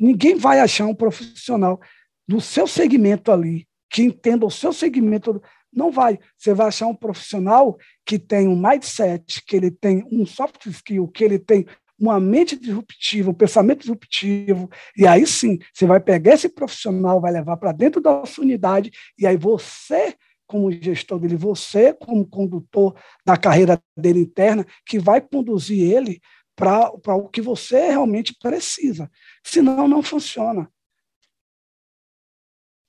[0.01, 1.79] Ninguém vai achar um profissional
[2.27, 5.39] do seu segmento ali, que entenda o seu segmento.
[5.71, 6.19] Não vai.
[6.35, 11.07] Você vai achar um profissional que tem um mindset, que ele tem um soft skill,
[11.07, 11.67] que ele tem
[11.99, 17.31] uma mente disruptiva, um pensamento disruptivo, e aí sim, você vai pegar esse profissional, vai
[17.31, 18.89] levar para dentro da sua unidade,
[19.19, 20.15] e aí você,
[20.47, 26.19] como gestor dele, você, como condutor da carreira dele interna, que vai conduzir ele
[26.55, 29.09] para o que você realmente precisa.
[29.43, 30.71] Senão, não funciona.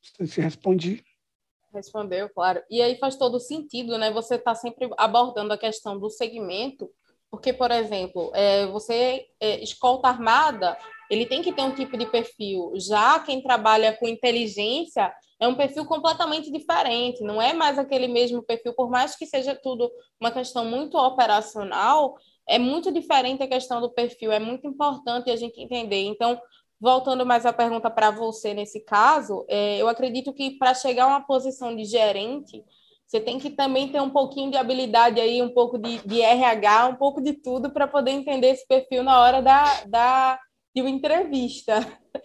[0.02, 1.04] Se respondi.
[1.72, 2.62] Respondeu, claro.
[2.70, 4.10] E aí faz todo sentido, né?
[4.12, 6.90] Você está sempre abordando a questão do segmento,
[7.30, 10.76] porque, por exemplo, é, você é, escolta armada,
[11.08, 12.72] ele tem que ter um tipo de perfil.
[12.76, 15.10] Já quem trabalha com inteligência
[15.40, 19.54] é um perfil completamente diferente, não é mais aquele mesmo perfil, por mais que seja
[19.54, 19.90] tudo
[20.20, 22.16] uma questão muito operacional,
[22.48, 26.02] é muito diferente a questão do perfil, é muito importante a gente entender.
[26.02, 26.40] Então,
[26.80, 31.08] voltando mais à pergunta para você nesse caso, é, eu acredito que para chegar a
[31.08, 32.64] uma posição de gerente,
[33.06, 36.88] você tem que também ter um pouquinho de habilidade aí, um pouco de, de RH,
[36.88, 40.40] um pouco de tudo para poder entender esse perfil na hora da, da,
[40.74, 41.86] de uma entrevista.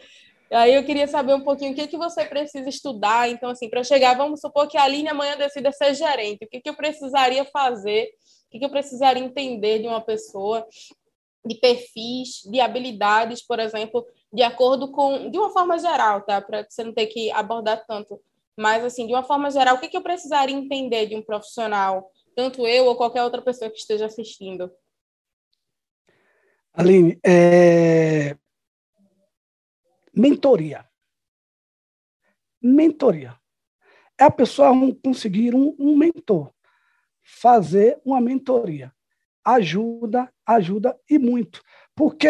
[0.49, 3.29] Aí eu queria saber um pouquinho o que, que você precisa estudar.
[3.29, 6.45] Então, assim, para chegar, vamos supor que a Aline amanhã decida ser gerente.
[6.45, 8.07] O que, que eu precisaria fazer?
[8.47, 10.65] O que, eu precisaria entender de uma pessoa?
[11.45, 16.41] De perfis, de habilidades, por exemplo, de acordo com, de uma forma geral, tá?
[16.41, 18.19] Para você não ter que abordar tanto.
[18.57, 22.65] Mas, assim, de uma forma geral, o que eu precisaria entender de um profissional, tanto
[22.65, 24.71] eu ou qualquer outra pessoa que esteja assistindo?
[26.73, 28.37] Aline, é...
[30.13, 30.85] mentoria.
[32.61, 33.35] Mentoria.
[34.19, 34.71] É a pessoa
[35.03, 36.51] conseguir um, um mentor,
[37.27, 38.91] fazer uma mentoria.
[39.45, 41.61] Ajuda, ajuda e muito.
[41.95, 42.27] Porque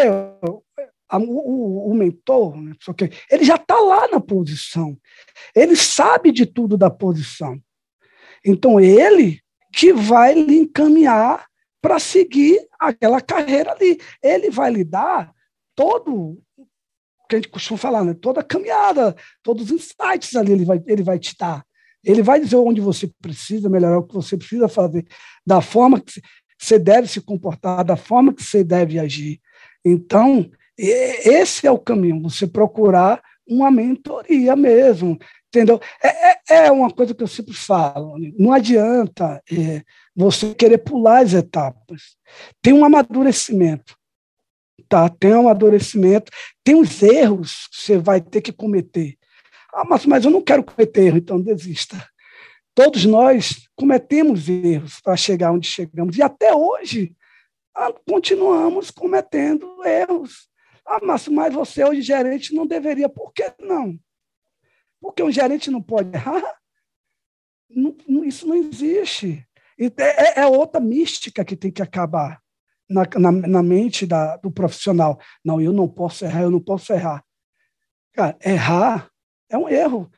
[1.09, 2.73] a, o, o, mentor, né,
[3.29, 4.97] ele já está lá na posição.
[5.55, 7.61] Ele sabe de tudo da posição.
[8.43, 9.39] Então, ele
[9.73, 11.45] que vai lhe encaminhar
[11.81, 13.99] para seguir aquela carreira ali.
[14.21, 15.31] Ele vai lhe dar
[15.75, 16.41] todo
[17.29, 18.13] que a gente costuma falar, né?
[18.13, 21.66] toda a caminhada, todos os insights ali ele vai, ele vai te dar.
[22.03, 25.05] Ele vai dizer onde você precisa melhorar, o que você precisa fazer,
[25.45, 26.21] da forma que
[26.57, 29.39] você deve se comportar, da forma que você deve agir.
[29.85, 35.17] Então, esse é o caminho, você procurar uma mentoria mesmo,
[35.47, 35.79] entendeu?
[36.03, 39.83] É, é, é uma coisa que eu sempre falo, não adianta é,
[40.15, 42.17] você querer pular as etapas.
[42.61, 43.95] Tem um amadurecimento,
[44.89, 45.09] tá?
[45.09, 46.31] Tem um amadurecimento,
[46.63, 49.17] tem os erros que você vai ter que cometer.
[49.77, 52.03] Ah, mas, mas eu não quero cometer erro, então desista.
[52.73, 57.15] Todos nós cometemos erros para chegar onde chegamos, e até hoje
[57.75, 60.49] ah, continuamos cometendo erros.
[60.83, 63.07] Ah, Márcio, mas você hoje gerente não deveria.
[63.07, 63.99] Por que não?
[64.99, 66.57] Porque um gerente não pode errar?
[67.69, 69.47] Não, não, isso não existe.
[69.79, 72.41] É, é, outra mística que tem que acabar
[72.89, 75.19] na, na, na mente da, do profissional.
[75.45, 77.23] Não, eu não posso errar, eu não posso errar.
[78.11, 79.11] Cara, errar
[79.49, 80.09] é um erro.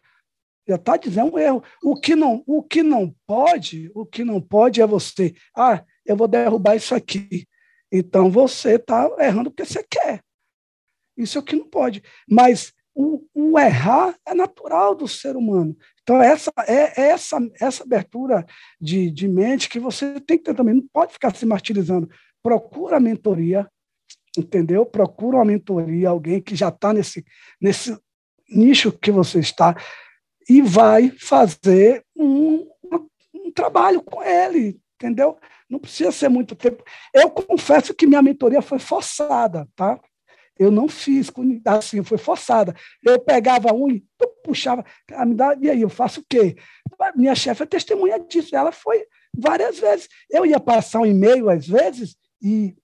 [0.67, 1.63] Já está dizendo é um erro.
[1.83, 5.33] O que, não, o que não pode, o que não pode é você.
[5.55, 7.47] Ah, eu vou derrubar isso aqui.
[7.91, 10.21] Então você está errando porque você quer.
[11.17, 12.03] Isso é o que não pode.
[12.29, 15.75] Mas o, o, errar é natural do ser humano.
[16.01, 18.45] Então, essa é essa, essa abertura
[18.79, 20.75] de, de mente que você tem que ter também.
[20.75, 22.09] Não pode ficar se martirizando.
[22.43, 23.69] Procura a mentoria,
[24.37, 24.85] entendeu?
[24.85, 27.23] Procura uma mentoria, alguém que já está nesse,
[27.59, 27.97] nesse
[28.49, 29.75] nicho que você está,
[30.49, 32.67] e vai fazer um,
[33.33, 35.37] um trabalho com ele, entendeu?
[35.69, 36.83] Não precisa ser muito tempo.
[37.13, 39.99] Eu confesso que minha mentoria foi forçada, tá?
[40.57, 41.31] Eu não fiz
[41.65, 42.75] assim, foi forçada.
[43.05, 44.03] Eu pegava um e
[44.43, 44.83] puxava,
[45.13, 46.57] ah, me dá, e aí eu faço o quê?
[47.15, 49.05] Minha chefe é testemunha disso, ela foi
[49.37, 50.09] várias vezes.
[50.29, 52.75] Eu ia passar um e-mail às vezes e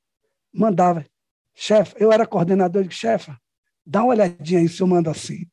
[0.54, 1.06] mandava,
[1.54, 3.34] chefe, eu era coordenador de chefe,
[3.86, 5.46] dá uma olhadinha aí se eu mando assim.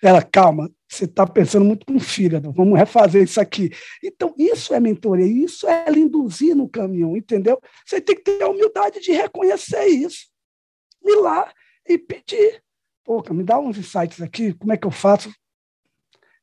[0.00, 3.70] Ela, calma, você está pensando muito com o fígado, vamos refazer isso aqui.
[4.02, 7.60] Então, isso é mentoria, isso é induzir no caminho, entendeu?
[7.86, 10.32] Você tem que ter a humildade de reconhecer isso
[11.04, 11.52] ir lá
[11.88, 12.62] e pedir.
[13.04, 15.32] Pô, me dá uns insights aqui, como é que eu faço?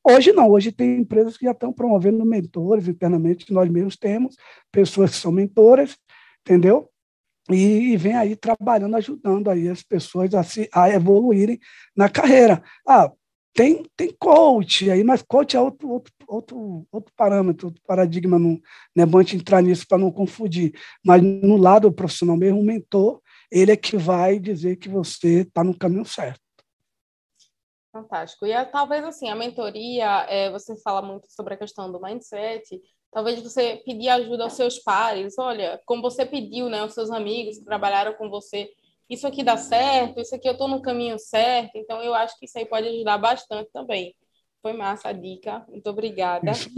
[0.04, 4.36] Hoje não, hoje tem empresas que já estão promovendo mentores internamente, nós mesmos temos
[4.70, 5.96] pessoas que são mentoras,
[6.40, 6.88] entendeu?
[7.50, 11.58] E, e vem aí trabalhando, ajudando aí as pessoas a, se, a evoluírem
[11.96, 12.62] na carreira.
[12.86, 13.10] Ah,
[13.52, 18.60] tem, tem coach aí, mas coach é outro, outro, outro, outro parâmetro, outro paradigma, não,
[18.94, 20.72] não é bom a gente entrar nisso para não confundir.
[21.04, 23.20] Mas no lado profissional mesmo, o mentor
[23.50, 26.40] ele é que vai dizer que você está no caminho certo.
[27.92, 28.46] Fantástico.
[28.46, 32.80] E talvez assim, a mentoria, é, você fala muito sobre a questão do mindset,
[33.10, 37.58] talvez você pedir ajuda aos seus pares, olha, como você pediu, né, aos seus amigos
[37.58, 38.70] que trabalharam com você,
[39.10, 42.46] isso aqui dá certo, isso aqui eu estou no caminho certo, então eu acho que
[42.46, 44.14] isso aí pode ajudar bastante também.
[44.62, 46.52] Foi massa a dica, muito obrigada.
[46.52, 46.70] Isso,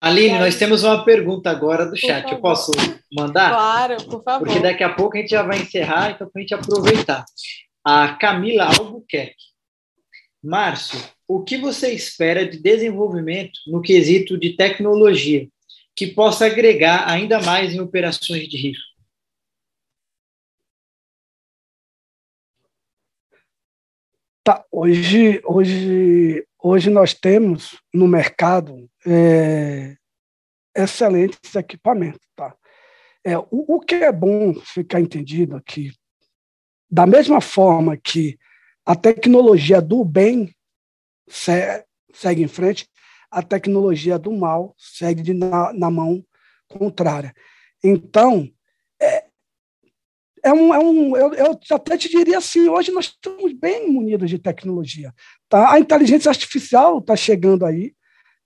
[0.00, 0.40] Aline, aí...
[0.40, 2.30] nós temos uma pergunta agora do chat.
[2.30, 2.70] Eu posso
[3.12, 3.50] mandar?
[3.50, 4.46] Claro, por favor.
[4.46, 7.24] Porque daqui a pouco a gente já vai encerrar, então para a gente aproveitar.
[7.84, 9.48] A Camila Albuquerque.
[10.42, 15.48] Márcio, o que você espera de desenvolvimento no quesito de tecnologia
[15.96, 18.87] que possa agregar ainda mais em operações de risco?
[24.48, 29.94] Tá, hoje, hoje, hoje nós temos no mercado é,
[30.74, 32.26] excelentes equipamentos.
[32.34, 32.56] Tá?
[33.22, 35.92] É, o, o que é bom ficar entendido aqui,
[36.90, 38.38] da mesma forma que
[38.86, 40.50] a tecnologia do bem
[41.28, 42.88] segue em frente,
[43.30, 46.24] a tecnologia do mal segue na, na mão
[46.68, 47.34] contrária.
[47.84, 48.50] Então,
[50.48, 54.30] é um, é um eu, eu, até te diria assim, hoje nós estamos bem munidos
[54.30, 55.12] de tecnologia.
[55.48, 55.72] Tá?
[55.72, 57.92] A inteligência artificial está chegando aí,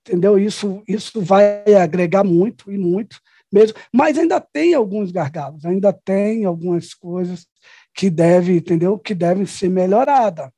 [0.07, 0.39] entendeu?
[0.39, 3.21] Isso, isso vai agregar muito e muito
[3.53, 7.47] mesmo, mas ainda tem alguns gargalos, ainda tem algumas coisas
[7.95, 8.99] que devem, entendeu?
[8.99, 10.51] Que devem ser melhoradas.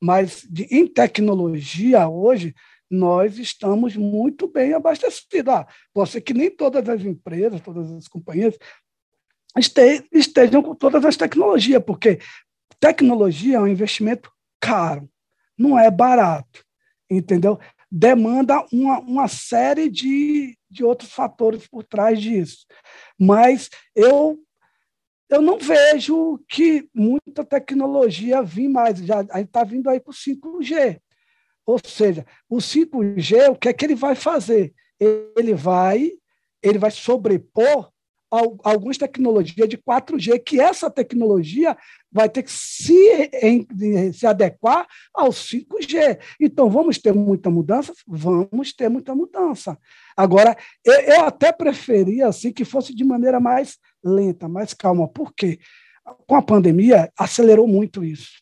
[0.00, 2.54] Mas de, em tecnologia hoje
[2.88, 5.52] nós estamos muito bem abastecidos.
[5.52, 5.66] Ah,
[6.06, 8.56] ser que nem todas as empresas, todas as companhias
[9.56, 12.20] estejam com todas as tecnologias, porque
[12.78, 14.30] tecnologia é um investimento
[14.60, 15.08] caro,
[15.56, 16.64] não é barato,
[17.10, 17.58] entendeu?
[17.90, 22.66] Demanda uma, uma série de, de outros fatores por trás disso.
[23.18, 24.38] Mas eu
[25.28, 28.98] eu não vejo que muita tecnologia vim mais.
[28.98, 31.00] Já, está vindo aí para o 5G.
[31.64, 34.72] Ou seja, o 5G, o que é que ele vai fazer?
[35.00, 36.12] Ele vai,
[36.62, 37.90] ele vai sobrepor
[38.64, 41.76] algumas tecnologias de 4G, que essa tecnologia
[42.10, 43.66] vai ter que se, em,
[44.12, 46.18] se adequar ao 5G.
[46.40, 47.92] Então, vamos ter muita mudança?
[48.06, 49.78] Vamos ter muita mudança.
[50.16, 55.08] Agora, eu, eu até preferia assim, que fosse de maneira mais lenta, mais calma.
[55.08, 55.58] Por quê?
[56.26, 58.40] Com a pandemia, acelerou muito isso.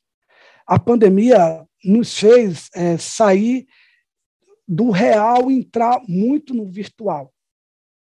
[0.66, 3.66] A pandemia nos fez é, sair
[4.66, 7.32] do real entrar muito no virtual.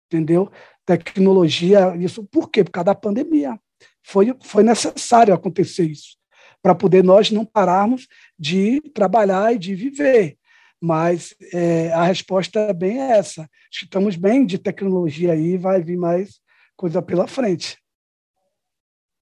[0.06, 0.50] Entendeu?
[0.86, 2.64] Tecnologia, isso por quê?
[2.64, 3.58] Por causa da pandemia.
[4.02, 6.16] Foi, foi necessário acontecer isso,
[6.60, 8.08] para poder nós não pararmos
[8.38, 10.36] de trabalhar e de viver.
[10.80, 13.48] Mas é, a resposta é bem essa.
[13.70, 16.40] Estamos bem de tecnologia aí, vai vir mais
[16.76, 17.78] coisa pela frente.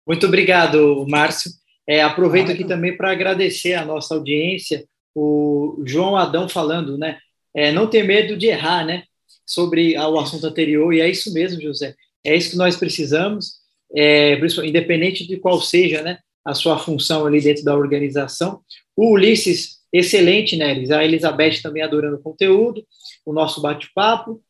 [0.06, 1.50] Muito obrigado, Márcio.
[1.86, 7.18] É, aproveito aqui também para agradecer a nossa audiência, o João Adão falando, né?
[7.54, 9.04] É, não ter medo de errar, né?
[9.50, 11.96] Sobre o assunto anterior, e é isso mesmo, José.
[12.24, 13.54] É isso que nós precisamos,
[13.96, 18.60] é, independente de qual seja né, a sua função ali dentro da organização.
[18.96, 22.86] O Ulisses, excelente, né, A Elizabeth também adorando o conteúdo,
[23.26, 24.40] o nosso bate-papo,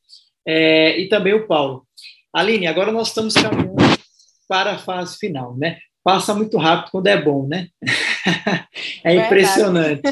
[0.47, 1.87] é, e também o Paulo.
[2.31, 3.77] Aline, agora nós estamos caminhando
[4.47, 5.79] para a fase final, né?
[6.03, 7.69] Passa muito rápido quando é bom, né?
[9.05, 10.03] é impressionante.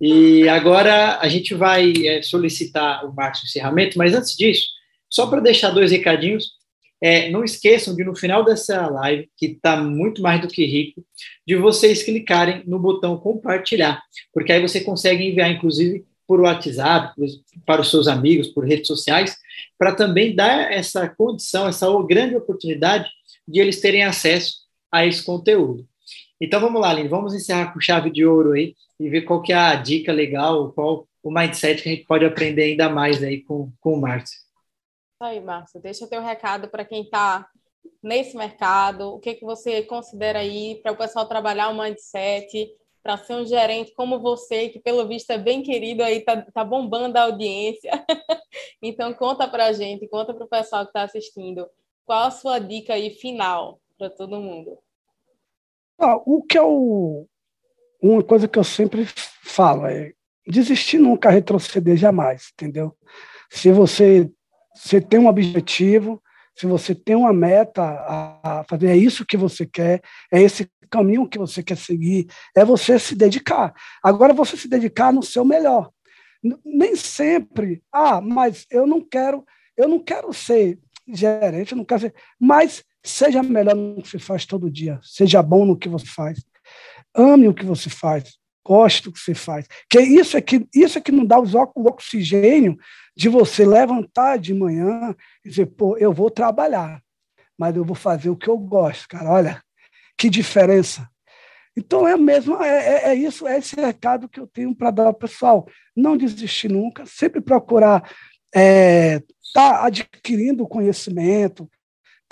[0.00, 4.66] E agora a gente vai é, solicitar o Márcio encerramento, mas antes disso,
[5.08, 6.52] só para deixar dois recadinhos,
[7.00, 11.04] é, não esqueçam de no final dessa live, que está muito mais do que rico,
[11.46, 14.02] de vocês clicarem no botão compartilhar,
[14.32, 17.14] porque aí você consegue enviar, inclusive, por WhatsApp,
[17.66, 19.36] para os seus amigos, por redes sociais,
[19.78, 23.10] para também dar essa condição, essa grande oportunidade
[23.46, 24.63] de eles terem acesso
[24.94, 25.86] a esse conteúdo.
[26.40, 29.52] Então vamos lá, Aline, vamos encerrar com chave de ouro aí e ver qual que
[29.52, 33.42] é a dica legal, qual o mindset que a gente pode aprender ainda mais aí
[33.42, 34.38] com, com o Márcio.
[34.38, 35.80] Isso aí, Márcio.
[35.80, 37.48] Deixa teu recado para quem está
[38.02, 42.70] nesse mercado, o que, que você considera aí para o pessoal trabalhar o mindset,
[43.02, 46.64] para ser um gerente como você, que pelo visto é bem querido aí, tá, tá
[46.64, 47.90] bombando a audiência.
[48.82, 51.66] então conta para a gente, conta para o pessoal que está assistindo,
[52.04, 54.78] qual a sua dica aí final para todo mundo?
[55.98, 57.28] Ah, o que eu.
[58.02, 59.06] Uma coisa que eu sempre
[59.42, 60.12] falo é
[60.46, 62.94] desistir nunca, retroceder jamais, entendeu?
[63.50, 64.30] Se você,
[64.74, 66.22] você tem um objetivo,
[66.54, 71.28] se você tem uma meta a fazer, é isso que você quer, é esse caminho
[71.28, 73.74] que você quer seguir, é você se dedicar.
[74.02, 75.90] Agora, você se dedicar no seu melhor.
[76.64, 79.44] Nem sempre, ah, mas eu não quero,
[79.76, 80.78] eu não quero ser
[81.08, 84.98] gerente, eu não quero ser, mas Seja melhor no que você faz todo dia.
[85.02, 86.42] Seja bom no que você faz.
[87.14, 88.36] Ame o que você faz.
[88.66, 89.66] Goste do que você faz.
[89.90, 92.76] Que isso é que, isso é que não dá o oxigênio
[93.14, 97.02] de você levantar de manhã e dizer, pô, eu vou trabalhar,
[97.58, 99.30] mas eu vou fazer o que eu gosto, cara.
[99.30, 99.62] Olha,
[100.16, 101.08] que diferença.
[101.76, 105.06] Então é mesmo, é, é, é isso, é esse recado que eu tenho para dar
[105.06, 105.68] ao pessoal.
[105.94, 108.08] Não desistir nunca, sempre procurar
[108.54, 111.68] está é, adquirindo conhecimento,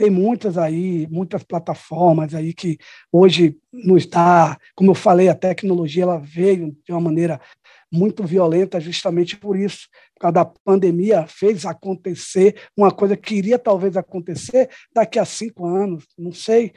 [0.02, 2.76] tem muitas aí, muitas plataformas aí que
[3.12, 7.40] hoje nos dá, como eu falei, a tecnologia ela veio de uma maneira
[7.88, 13.60] muito violenta justamente por isso, por causa da pandemia, fez acontecer uma coisa que iria
[13.60, 16.72] talvez acontecer daqui a cinco anos, não sei,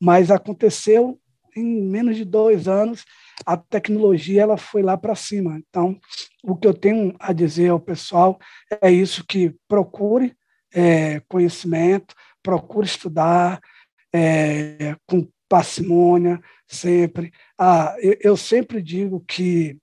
[0.00, 1.20] mas aconteceu
[1.54, 3.04] em menos de dois anos,
[3.44, 5.60] a tecnologia ela foi lá para cima.
[5.68, 6.00] Então,
[6.42, 8.38] o que eu tenho a dizer ao pessoal
[8.80, 10.34] é isso que procure
[10.72, 13.60] é, conhecimento, procure estudar
[14.12, 17.32] é, com parcimônia, sempre.
[17.58, 19.76] Ah, eu, eu sempre digo que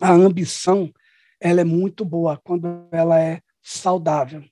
[0.00, 0.90] a ambição
[1.40, 4.42] ela é muito boa quando ela é saudável.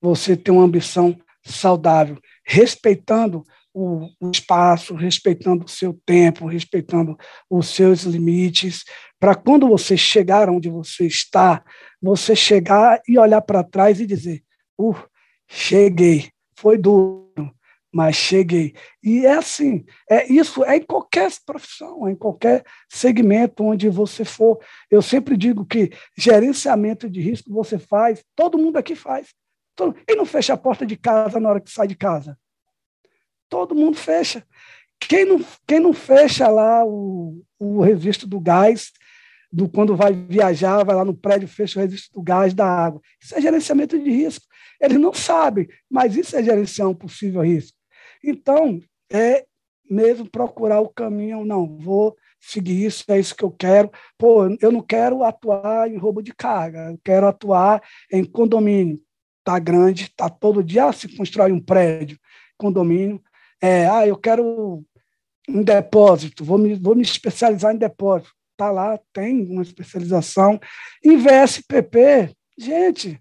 [0.00, 3.42] Você tem uma ambição saudável, respeitando
[3.72, 7.16] o, o espaço, respeitando o seu tempo, respeitando
[7.50, 8.84] os seus limites,
[9.18, 11.64] para quando você chegar onde você está,
[12.00, 14.42] você chegar e olhar para trás e dizer:
[14.78, 14.96] uh,
[15.48, 17.54] cheguei, foi duro,
[17.92, 18.74] mas cheguei.
[19.02, 24.24] E é assim, é isso é em qualquer profissão, é em qualquer segmento onde você
[24.24, 24.58] for.
[24.90, 29.28] Eu sempre digo que gerenciamento de risco você faz, todo mundo aqui faz.
[30.08, 32.38] e não fecha a porta de casa na hora que sai de casa?
[33.48, 34.44] Todo mundo fecha.
[34.98, 38.92] Quem não, quem não fecha lá o, o registro do gás,
[39.52, 43.00] do quando vai viajar, vai lá no prédio, fecha o registro do gás, da água.
[43.22, 44.44] Isso é gerenciamento de risco.
[44.80, 47.76] Eles não sabem, mas isso é gerenciar um possível risco.
[48.22, 49.44] Então, é
[49.88, 53.90] mesmo procurar o caminho, não, vou seguir isso, é isso que eu quero.
[54.18, 59.00] Pô, eu não quero atuar em roubo de carga, eu quero atuar em condomínio.
[59.40, 62.18] Está grande, está todo dia, ah, se constrói um prédio,
[62.58, 63.22] condomínio.
[63.62, 64.84] É, ah, eu quero
[65.48, 68.32] um depósito, vou me, vou me especializar em depósito.
[68.52, 70.58] Está lá, tem uma especialização.
[71.04, 73.20] Em VSPP, gente,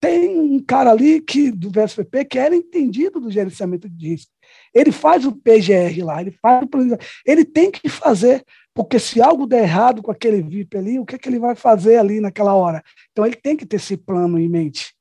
[0.00, 4.30] tem um cara ali que do VSPP que era entendido do gerenciamento de risco.
[4.74, 9.46] Ele faz o PGR lá, ele faz o ele tem que fazer, porque se algo
[9.46, 12.54] der errado com aquele VIP ali, o que, é que ele vai fazer ali naquela
[12.54, 12.82] hora?
[13.10, 14.94] Então ele tem que ter esse plano em mente.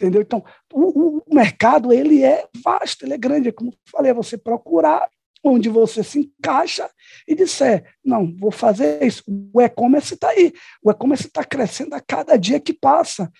[0.00, 0.22] Entendeu?
[0.22, 4.14] Então, o, o mercado ele é vasto, ele é grande, é como eu falei, é
[4.14, 5.08] você procurar
[5.42, 6.88] onde você se encaixa
[7.26, 9.22] e disser, não, vou fazer isso.
[9.52, 13.30] O e-commerce está aí, o e-commerce está crescendo a cada dia que passa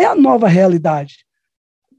[0.00, 1.24] é a nova realidade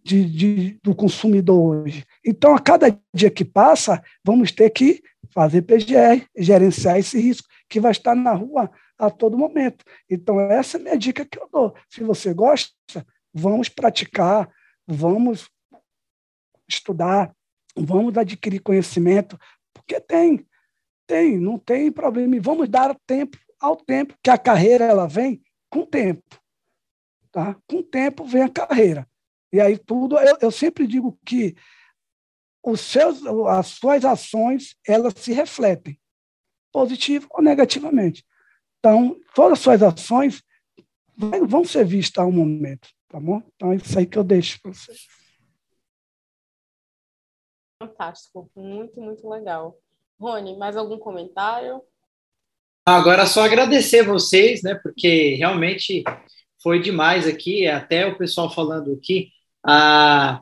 [0.04, 2.04] de, de, do consumidor hoje.
[2.26, 7.80] Então, a cada dia que passa, vamos ter que fazer PGR, gerenciar esse risco, que
[7.80, 9.86] vai estar na rua a todo momento.
[10.10, 11.76] Então, essa é a minha dica que eu dou.
[11.90, 12.74] Se você gosta,
[13.34, 14.50] vamos praticar,
[14.88, 15.50] vamos
[16.68, 17.34] estudar,
[17.76, 19.40] vamos adquirir conhecimento,
[19.74, 20.46] porque tem,
[21.08, 22.36] tem, não tem problema.
[22.36, 26.41] E vamos dar tempo ao tempo, que a carreira ela vem com tempo.
[27.32, 27.56] Tá?
[27.68, 29.08] Com o tempo vem a carreira.
[29.54, 31.56] E aí tudo, eu, eu sempre digo que
[32.64, 36.00] os seus, as suas ações, elas se refletem,
[36.72, 38.26] positivo ou negativamente.
[38.80, 40.44] Então, todas as suas ações
[41.48, 43.42] vão ser vistas a um momento, tá bom?
[43.56, 45.08] Então, é isso aí que eu deixo para vocês.
[47.82, 49.78] Fantástico, muito, muito legal.
[50.20, 51.82] Rony, mais algum comentário?
[52.86, 56.04] Agora, só agradecer vocês, né, porque realmente
[56.62, 59.30] foi demais aqui, até o pessoal falando aqui,
[59.66, 60.42] a,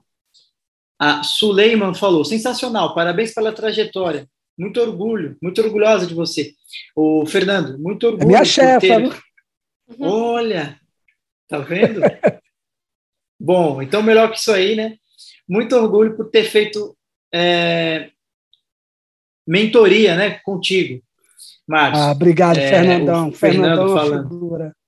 [0.99, 6.53] a Suleiman falou, sensacional, parabéns pela trajetória, muito orgulho, muito orgulhosa de você.
[6.95, 8.23] O Fernando, muito orgulho.
[8.23, 8.79] É minha chefa.
[8.79, 9.23] Ter...
[9.99, 10.79] Olha,
[11.47, 12.01] tá vendo?
[13.39, 14.97] Bom, então melhor que isso aí, né?
[15.47, 16.95] Muito orgulho por ter feito
[17.33, 18.11] é,
[19.47, 21.01] mentoria, né, contigo,
[21.65, 22.03] Márcio.
[22.03, 23.31] Ah, obrigado, é, Fernandão.
[23.31, 24.29] Fernando Fernandão é falando.
[24.29, 24.78] Figura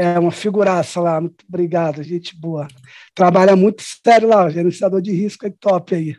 [0.00, 1.20] é uma figuraça lá.
[1.20, 2.66] Muito obrigado, gente boa.
[3.14, 6.16] Trabalha muito sério lá, gerenciador de risco é top aí.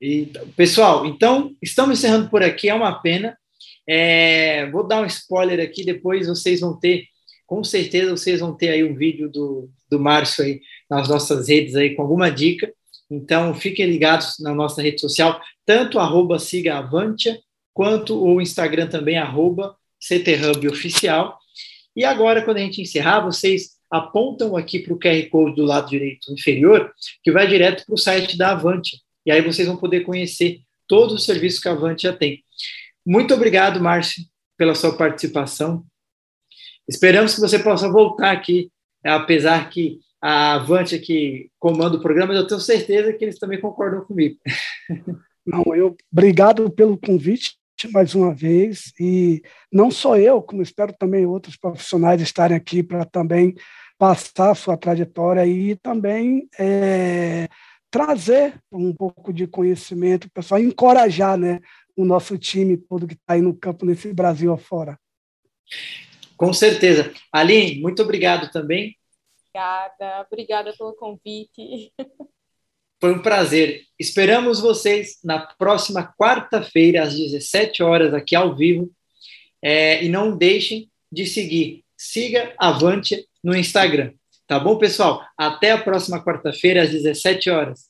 [0.00, 3.36] E, pessoal, então, estamos encerrando por aqui, é uma pena.
[3.86, 7.04] É, vou dar um spoiler aqui, depois vocês vão ter,
[7.46, 11.74] com certeza vocês vão ter aí um vídeo do, do Márcio aí nas nossas redes
[11.74, 12.72] aí com alguma dica.
[13.10, 17.38] Então, fiquem ligados na nossa rede social, tanto arroba siga Avantia,
[17.74, 21.39] quanto o Instagram também, arroba CTHub Oficial.
[21.96, 25.90] E agora, quando a gente encerrar, vocês apontam aqui para o QR Code do lado
[25.90, 29.00] direito inferior, que vai direto para o site da Avante.
[29.26, 32.42] E aí vocês vão poder conhecer todos os serviços que a Avante já tem.
[33.04, 34.22] Muito obrigado, Márcio,
[34.56, 35.84] pela sua participação.
[36.88, 38.70] Esperamos que você possa voltar aqui,
[39.04, 43.60] apesar que a Avante aqui comanda o programa, mas eu tenho certeza que eles também
[43.60, 44.36] concordam comigo.
[45.46, 47.59] Não, eu obrigado pelo convite.
[47.88, 53.04] Mais uma vez e não só eu, como espero também outros profissionais estarem aqui para
[53.04, 53.54] também
[53.98, 57.48] passar a sua trajetória e também é,
[57.90, 61.60] trazer um pouco de conhecimento, pessoal, encorajar, né,
[61.96, 64.98] o nosso time todo que está aí no campo nesse Brasil afora.
[66.36, 67.12] Com certeza.
[67.32, 68.96] Aline, muito obrigado também.
[69.52, 71.92] Obrigada, obrigada pelo convite.
[73.00, 73.82] Foi um prazer.
[73.98, 78.90] Esperamos vocês na próxima quarta-feira, às 17 horas, aqui ao vivo.
[79.62, 81.82] É, e não deixem de seguir.
[81.96, 84.12] Siga Avante no Instagram.
[84.46, 85.24] Tá bom, pessoal?
[85.36, 87.89] Até a próxima quarta-feira, às 17 horas.